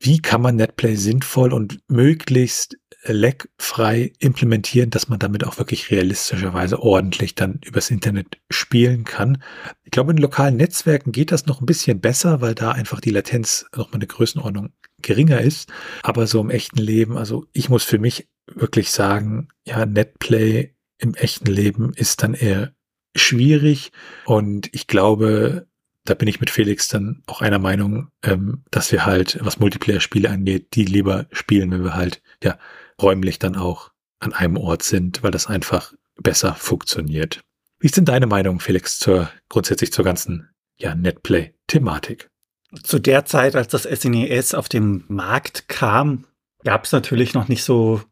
wie 0.00 0.20
kann 0.20 0.42
man 0.42 0.56
Netplay 0.56 0.96
sinnvoll 0.96 1.52
und 1.52 1.78
möglichst 1.88 2.76
leckfrei 3.06 4.12
implementieren, 4.18 4.90
dass 4.90 5.08
man 5.08 5.18
damit 5.18 5.44
auch 5.44 5.58
wirklich 5.58 5.90
realistischerweise 5.90 6.80
ordentlich 6.80 7.34
dann 7.34 7.60
übers 7.64 7.90
Internet 7.90 8.38
spielen 8.50 9.04
kann. 9.04 9.42
Ich 9.84 9.90
glaube, 9.90 10.12
in 10.12 10.18
lokalen 10.18 10.56
Netzwerken 10.56 11.12
geht 11.12 11.30
das 11.30 11.46
noch 11.46 11.60
ein 11.60 11.66
bisschen 11.66 12.00
besser, 12.00 12.40
weil 12.40 12.54
da 12.54 12.72
einfach 12.72 13.00
die 13.00 13.10
Latenz 13.10 13.66
noch 13.76 13.90
mal 13.92 13.96
eine 13.96 14.06
Größenordnung 14.06 14.70
geringer 15.02 15.40
ist. 15.40 15.70
Aber 16.02 16.26
so 16.26 16.40
im 16.40 16.50
echten 16.50 16.78
Leben, 16.78 17.18
also 17.18 17.46
ich 17.52 17.68
muss 17.68 17.84
für 17.84 17.98
mich 17.98 18.28
wirklich 18.46 18.90
sagen, 18.90 19.48
ja, 19.64 19.86
Netplay 19.86 20.74
im 20.98 21.14
echten 21.14 21.46
Leben 21.46 21.92
ist 21.94 22.22
dann 22.22 22.34
eher 22.34 22.74
schwierig 23.16 23.92
und 24.24 24.68
ich 24.72 24.86
glaube, 24.86 25.66
da 26.04 26.14
bin 26.14 26.28
ich 26.28 26.40
mit 26.40 26.50
Felix 26.50 26.88
dann 26.88 27.22
auch 27.26 27.40
einer 27.40 27.58
Meinung, 27.58 28.08
ähm, 28.22 28.64
dass 28.70 28.92
wir 28.92 29.06
halt, 29.06 29.38
was 29.40 29.58
Multiplayer-Spiele 29.58 30.28
angeht, 30.28 30.74
die 30.74 30.84
lieber 30.84 31.26
spielen, 31.32 31.70
wenn 31.70 31.84
wir 31.84 31.94
halt 31.94 32.22
ja 32.42 32.58
räumlich 33.00 33.38
dann 33.38 33.56
auch 33.56 33.90
an 34.20 34.32
einem 34.32 34.56
Ort 34.56 34.82
sind, 34.82 35.22
weil 35.22 35.30
das 35.30 35.46
einfach 35.46 35.94
besser 36.16 36.54
funktioniert. 36.54 37.40
Wie 37.78 37.86
ist 37.86 37.96
denn 37.96 38.04
deine 38.04 38.26
Meinung, 38.26 38.60
Felix, 38.60 38.98
zur 38.98 39.30
grundsätzlich 39.48 39.92
zur 39.92 40.04
ganzen 40.04 40.48
ja, 40.76 40.94
Netplay-Thematik? 40.94 42.30
Zu 42.82 42.98
der 42.98 43.24
Zeit, 43.24 43.56
als 43.56 43.68
das 43.68 43.82
SNES 43.82 44.52
e 44.52 44.56
auf 44.56 44.68
den 44.68 45.04
Markt 45.08 45.68
kam, 45.68 46.26
gab 46.64 46.84
es 46.84 46.92
natürlich 46.92 47.34
noch 47.34 47.48
nicht 47.48 47.62
so 47.62 48.02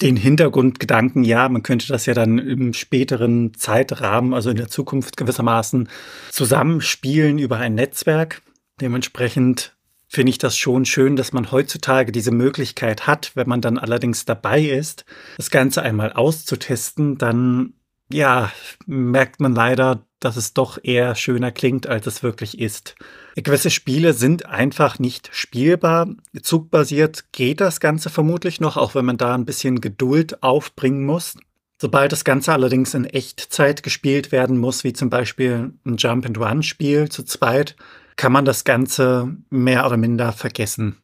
den 0.00 0.16
Hintergrundgedanken, 0.16 1.24
ja, 1.24 1.48
man 1.48 1.62
könnte 1.62 1.88
das 1.88 2.06
ja 2.06 2.14
dann 2.14 2.38
im 2.38 2.72
späteren 2.72 3.54
Zeitrahmen, 3.54 4.32
also 4.32 4.50
in 4.50 4.56
der 4.56 4.68
Zukunft 4.68 5.16
gewissermaßen 5.16 5.88
zusammenspielen 6.30 7.38
über 7.38 7.56
ein 7.56 7.74
Netzwerk. 7.74 8.42
Dementsprechend 8.80 9.76
finde 10.08 10.30
ich 10.30 10.38
das 10.38 10.56
schon 10.56 10.84
schön, 10.84 11.16
dass 11.16 11.32
man 11.32 11.52
heutzutage 11.52 12.12
diese 12.12 12.30
Möglichkeit 12.30 13.06
hat. 13.06 13.32
Wenn 13.34 13.48
man 13.48 13.60
dann 13.60 13.76
allerdings 13.76 14.24
dabei 14.24 14.62
ist, 14.62 15.04
das 15.36 15.50
Ganze 15.50 15.82
einmal 15.82 16.12
auszutesten, 16.12 17.18
dann 17.18 17.74
ja, 18.12 18.52
merkt 18.86 19.40
man 19.40 19.54
leider, 19.54 20.04
dass 20.20 20.36
es 20.36 20.52
doch 20.52 20.78
eher 20.82 21.14
schöner 21.14 21.52
klingt, 21.52 21.86
als 21.86 22.06
es 22.06 22.22
wirklich 22.22 22.58
ist. 22.58 22.96
Gewisse 23.36 23.70
Spiele 23.70 24.14
sind 24.14 24.46
einfach 24.46 24.98
nicht 24.98 25.30
spielbar. 25.32 26.08
Zugbasiert 26.42 27.32
geht 27.32 27.60
das 27.60 27.80
Ganze 27.80 28.10
vermutlich 28.10 28.60
noch, 28.60 28.76
auch 28.76 28.94
wenn 28.94 29.04
man 29.04 29.16
da 29.16 29.34
ein 29.34 29.44
bisschen 29.44 29.80
Geduld 29.80 30.42
aufbringen 30.42 31.06
muss. 31.06 31.36
Sobald 31.80 32.10
das 32.10 32.24
Ganze 32.24 32.52
allerdings 32.52 32.94
in 32.94 33.04
Echtzeit 33.04 33.84
gespielt 33.84 34.32
werden 34.32 34.58
muss, 34.58 34.82
wie 34.82 34.92
zum 34.92 35.10
Beispiel 35.10 35.72
ein 35.86 35.96
Jump-and-Run-Spiel 35.96 37.08
zu 37.08 37.22
zweit, 37.22 37.76
kann 38.16 38.32
man 38.32 38.44
das 38.44 38.64
Ganze 38.64 39.36
mehr 39.50 39.86
oder 39.86 39.96
minder 39.96 40.32
vergessen. 40.32 40.96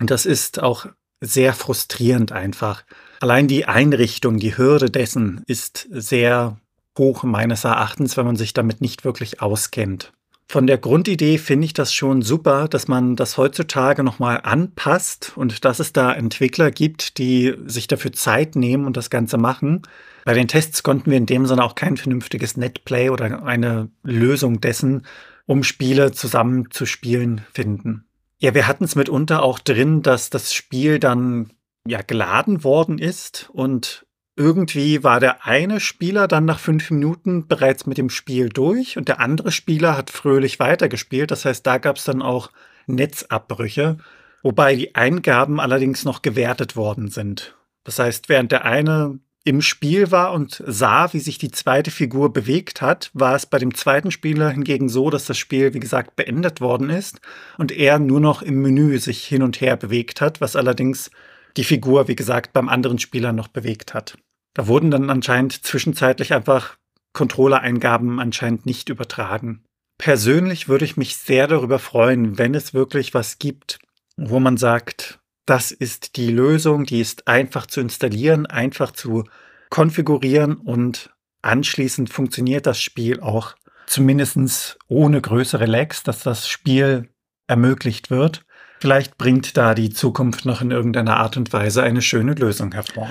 Und 0.00 0.10
das 0.10 0.24
ist 0.24 0.62
auch 0.62 0.86
sehr 1.20 1.52
frustrierend 1.52 2.32
einfach. 2.32 2.84
Allein 3.22 3.46
die 3.46 3.66
Einrichtung, 3.66 4.40
die 4.40 4.58
Hürde 4.58 4.90
dessen 4.90 5.44
ist 5.46 5.86
sehr 5.92 6.58
hoch 6.98 7.22
meines 7.22 7.62
Erachtens, 7.62 8.16
wenn 8.16 8.26
man 8.26 8.34
sich 8.34 8.52
damit 8.52 8.80
nicht 8.80 9.04
wirklich 9.04 9.40
auskennt. 9.40 10.12
Von 10.48 10.66
der 10.66 10.76
Grundidee 10.76 11.38
finde 11.38 11.66
ich 11.66 11.72
das 11.72 11.94
schon 11.94 12.22
super, 12.22 12.66
dass 12.66 12.88
man 12.88 13.14
das 13.14 13.38
heutzutage 13.38 14.02
nochmal 14.02 14.40
anpasst 14.42 15.34
und 15.36 15.64
dass 15.64 15.78
es 15.78 15.92
da 15.92 16.12
Entwickler 16.12 16.72
gibt, 16.72 17.16
die 17.18 17.54
sich 17.64 17.86
dafür 17.86 18.12
Zeit 18.12 18.56
nehmen 18.56 18.86
und 18.86 18.96
das 18.96 19.08
Ganze 19.08 19.38
machen. 19.38 19.82
Bei 20.24 20.34
den 20.34 20.48
Tests 20.48 20.82
konnten 20.82 21.08
wir 21.08 21.16
in 21.16 21.26
dem 21.26 21.46
Sinne 21.46 21.62
auch 21.62 21.76
kein 21.76 21.96
vernünftiges 21.96 22.56
Netplay 22.56 23.08
oder 23.08 23.44
eine 23.44 23.88
Lösung 24.02 24.60
dessen, 24.60 25.06
um 25.46 25.62
Spiele 25.62 26.10
zusammenzuspielen, 26.10 27.42
finden. 27.52 28.04
Ja, 28.40 28.52
wir 28.52 28.66
hatten 28.66 28.82
es 28.82 28.96
mitunter 28.96 29.44
auch 29.44 29.60
drin, 29.60 30.02
dass 30.02 30.28
das 30.28 30.52
Spiel 30.52 30.98
dann 30.98 31.50
ja 31.86 32.02
geladen 32.02 32.64
worden 32.64 32.98
ist 32.98 33.50
und 33.52 34.06
irgendwie 34.36 35.04
war 35.04 35.20
der 35.20 35.46
eine 35.46 35.78
Spieler 35.78 36.26
dann 36.26 36.46
nach 36.46 36.58
fünf 36.58 36.90
Minuten 36.90 37.46
bereits 37.48 37.86
mit 37.86 37.98
dem 37.98 38.08
Spiel 38.08 38.48
durch 38.48 38.96
und 38.96 39.08
der 39.08 39.20
andere 39.20 39.52
Spieler 39.52 39.96
hat 39.96 40.10
fröhlich 40.10 40.58
weitergespielt. 40.58 41.30
Das 41.30 41.44
heißt, 41.44 41.66
da 41.66 41.78
gab 41.78 41.96
es 41.96 42.04
dann 42.04 42.22
auch 42.22 42.50
Netzabbrüche, 42.86 43.98
wobei 44.42 44.74
die 44.74 44.94
Eingaben 44.94 45.60
allerdings 45.60 46.04
noch 46.04 46.22
gewertet 46.22 46.76
worden 46.76 47.08
sind. 47.08 47.56
Das 47.84 47.98
heißt, 47.98 48.28
während 48.28 48.52
der 48.52 48.64
eine 48.64 49.18
im 49.44 49.60
Spiel 49.60 50.10
war 50.12 50.32
und 50.32 50.62
sah, 50.66 51.12
wie 51.12 51.18
sich 51.18 51.36
die 51.36 51.50
zweite 51.50 51.90
Figur 51.90 52.32
bewegt 52.32 52.80
hat, 52.80 53.10
war 53.12 53.34
es 53.34 53.44
bei 53.44 53.58
dem 53.58 53.74
zweiten 53.74 54.12
Spieler 54.12 54.50
hingegen 54.50 54.88
so, 54.88 55.10
dass 55.10 55.26
das 55.26 55.36
Spiel, 55.36 55.74
wie 55.74 55.80
gesagt, 55.80 56.14
beendet 56.14 56.60
worden 56.60 56.90
ist 56.90 57.20
und 57.58 57.72
er 57.72 57.98
nur 57.98 58.20
noch 58.20 58.40
im 58.42 58.62
Menü 58.62 58.98
sich 58.98 59.24
hin 59.24 59.42
und 59.42 59.60
her 59.60 59.76
bewegt 59.76 60.20
hat, 60.20 60.40
was 60.40 60.54
allerdings 60.54 61.10
die 61.56 61.64
Figur, 61.64 62.08
wie 62.08 62.16
gesagt, 62.16 62.52
beim 62.52 62.68
anderen 62.68 62.98
Spieler 62.98 63.32
noch 63.32 63.48
bewegt 63.48 63.94
hat. 63.94 64.18
Da 64.54 64.66
wurden 64.66 64.90
dann 64.90 65.10
anscheinend 65.10 65.64
zwischenzeitlich 65.64 66.34
einfach 66.34 66.76
Controller-Eingaben 67.12 68.20
anscheinend 68.20 68.66
nicht 68.66 68.88
übertragen. 68.88 69.64
Persönlich 69.98 70.68
würde 70.68 70.84
ich 70.84 70.96
mich 70.96 71.16
sehr 71.16 71.46
darüber 71.46 71.78
freuen, 71.78 72.38
wenn 72.38 72.54
es 72.54 72.74
wirklich 72.74 73.14
was 73.14 73.38
gibt, 73.38 73.78
wo 74.16 74.40
man 74.40 74.56
sagt, 74.56 75.20
das 75.46 75.70
ist 75.70 76.16
die 76.16 76.30
Lösung, 76.30 76.84
die 76.84 77.00
ist 77.00 77.28
einfach 77.28 77.66
zu 77.66 77.80
installieren, 77.80 78.46
einfach 78.46 78.92
zu 78.92 79.24
konfigurieren 79.70 80.56
und 80.56 81.10
anschließend 81.42 82.10
funktioniert 82.10 82.66
das 82.66 82.80
Spiel 82.80 83.20
auch 83.20 83.54
zumindest 83.86 84.78
ohne 84.88 85.20
größere 85.20 85.66
Lags, 85.66 86.02
dass 86.02 86.22
das 86.22 86.48
Spiel 86.48 87.08
ermöglicht 87.46 88.10
wird. 88.10 88.44
Vielleicht 88.82 89.16
bringt 89.16 89.56
da 89.56 89.74
die 89.74 89.90
Zukunft 89.90 90.44
noch 90.44 90.60
in 90.60 90.72
irgendeiner 90.72 91.18
Art 91.18 91.36
und 91.36 91.52
Weise 91.52 91.84
eine 91.84 92.02
schöne 92.02 92.32
Lösung 92.32 92.72
hervor. 92.72 93.08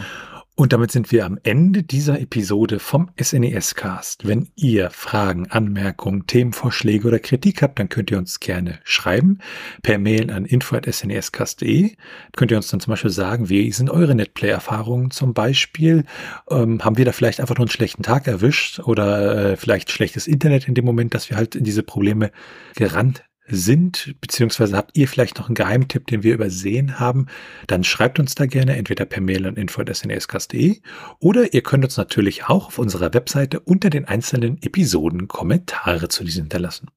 Und 0.55 0.73
damit 0.73 0.91
sind 0.91 1.13
wir 1.13 1.25
am 1.25 1.39
Ende 1.43 1.81
dieser 1.81 2.19
Episode 2.19 2.79
vom 2.79 3.09
SNES 3.17 3.75
Cast. 3.75 4.27
Wenn 4.27 4.49
ihr 4.57 4.89
Fragen, 4.89 5.49
Anmerkungen, 5.49 6.27
Themenvorschläge 6.27 7.07
oder 7.07 7.19
Kritik 7.19 7.61
habt, 7.61 7.79
dann 7.79 7.87
könnt 7.87 8.11
ihr 8.11 8.17
uns 8.17 8.41
gerne 8.41 8.79
schreiben 8.83 9.37
per 9.81 9.97
Mail 9.97 10.29
an 10.29 10.43
info.snescast.de. 10.43 11.95
Könnt 12.35 12.51
ihr 12.51 12.57
uns 12.57 12.67
dann 12.67 12.81
zum 12.81 12.91
Beispiel 12.91 13.09
sagen, 13.09 13.47
wie 13.47 13.71
sind 13.71 13.89
eure 13.89 14.13
Netplay-Erfahrungen 14.13 15.11
zum 15.11 15.33
Beispiel? 15.33 16.03
Ähm, 16.49 16.83
haben 16.83 16.97
wir 16.97 17.05
da 17.05 17.13
vielleicht 17.13 17.39
einfach 17.39 17.55
nur 17.55 17.63
einen 17.63 17.71
schlechten 17.71 18.03
Tag 18.03 18.27
erwischt 18.27 18.79
oder 18.81 19.51
äh, 19.51 19.55
vielleicht 19.55 19.89
schlechtes 19.89 20.27
Internet 20.27 20.67
in 20.67 20.73
dem 20.73 20.83
Moment, 20.83 21.13
dass 21.13 21.29
wir 21.29 21.37
halt 21.37 21.55
in 21.55 21.63
diese 21.63 21.81
Probleme 21.81 22.29
gerannt 22.75 23.23
sind, 23.47 24.15
beziehungsweise 24.21 24.77
habt 24.77 24.97
ihr 24.97 25.07
vielleicht 25.07 25.37
noch 25.37 25.47
einen 25.47 25.55
Geheimtipp, 25.55 26.07
den 26.07 26.23
wir 26.23 26.33
übersehen 26.33 26.99
haben, 26.99 27.27
dann 27.67 27.83
schreibt 27.83 28.19
uns 28.19 28.35
da 28.35 28.45
gerne 28.45 28.77
entweder 28.77 29.05
per 29.05 29.21
Mail 29.21 29.45
an 29.45 29.55
info.snscast.de 29.55 30.81
oder 31.19 31.53
ihr 31.53 31.63
könnt 31.63 31.83
uns 31.83 31.97
natürlich 31.97 32.45
auch 32.45 32.67
auf 32.67 32.79
unserer 32.79 33.13
Webseite 33.13 33.59
unter 33.59 33.89
den 33.89 34.05
einzelnen 34.05 34.61
Episoden 34.61 35.27
Kommentare 35.27 36.07
zu 36.07 36.23
diesen 36.23 36.43
hinterlassen. 36.43 36.89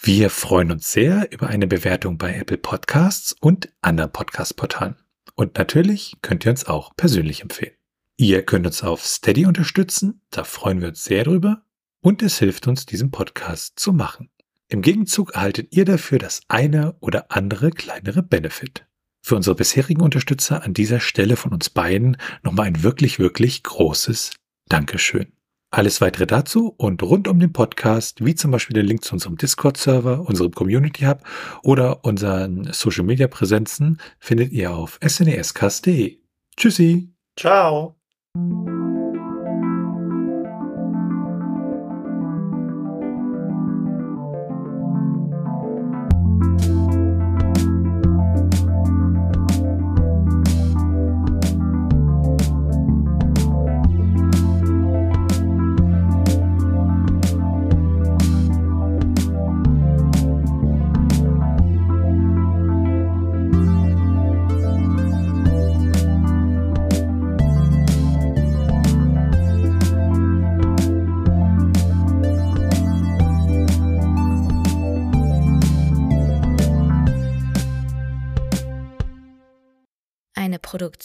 Wir 0.00 0.30
freuen 0.30 0.70
uns 0.70 0.92
sehr 0.92 1.32
über 1.32 1.48
eine 1.48 1.66
Bewertung 1.66 2.18
bei 2.18 2.34
Apple 2.34 2.58
Podcasts 2.58 3.34
und 3.40 3.68
anderen 3.82 4.12
Podcast-Portalen. 4.12 4.96
Und 5.34 5.58
natürlich 5.58 6.16
könnt 6.22 6.44
ihr 6.46 6.50
uns 6.50 6.66
auch 6.66 6.94
persönlich 6.96 7.42
empfehlen. 7.42 7.72
Ihr 8.16 8.44
könnt 8.44 8.66
uns 8.66 8.82
auf 8.82 9.04
Steady 9.04 9.44
unterstützen, 9.44 10.22
da 10.30 10.44
freuen 10.44 10.80
wir 10.80 10.88
uns 10.88 11.04
sehr 11.04 11.24
drüber 11.24 11.62
und 12.00 12.22
es 12.22 12.38
hilft 12.38 12.66
uns, 12.66 12.86
diesen 12.86 13.10
Podcast 13.10 13.78
zu 13.78 13.92
machen. 13.92 14.30
Im 14.68 14.82
Gegenzug 14.82 15.34
erhaltet 15.34 15.68
ihr 15.76 15.84
dafür 15.84 16.18
das 16.18 16.40
eine 16.48 16.96
oder 17.00 17.26
andere 17.30 17.70
kleinere 17.70 18.22
Benefit. 18.22 18.86
Für 19.22 19.36
unsere 19.36 19.56
bisherigen 19.56 20.02
Unterstützer 20.02 20.62
an 20.62 20.74
dieser 20.74 21.00
Stelle 21.00 21.36
von 21.36 21.52
uns 21.52 21.70
beiden 21.70 22.16
nochmal 22.42 22.66
ein 22.66 22.82
wirklich, 22.82 23.18
wirklich 23.18 23.62
großes 23.62 24.32
Dankeschön. 24.68 25.32
Alles 25.70 26.00
weitere 26.00 26.26
dazu 26.26 26.74
und 26.76 27.02
rund 27.02 27.28
um 27.28 27.38
den 27.38 27.52
Podcast, 27.52 28.24
wie 28.24 28.34
zum 28.34 28.50
Beispiel 28.50 28.74
der 28.74 28.84
Link 28.84 29.04
zu 29.04 29.14
unserem 29.14 29.36
Discord-Server, 29.36 30.20
unserem 30.20 30.52
Community 30.52 31.04
Hub 31.04 31.22
oder 31.62 32.04
unseren 32.04 32.72
Social 32.72 33.04
Media 33.04 33.26
Präsenzen, 33.26 34.00
findet 34.18 34.52
ihr 34.52 34.72
auf 34.72 34.98
snescast.de. 35.06 36.18
Tschüssi. 36.56 37.12
Ciao. 37.36 37.96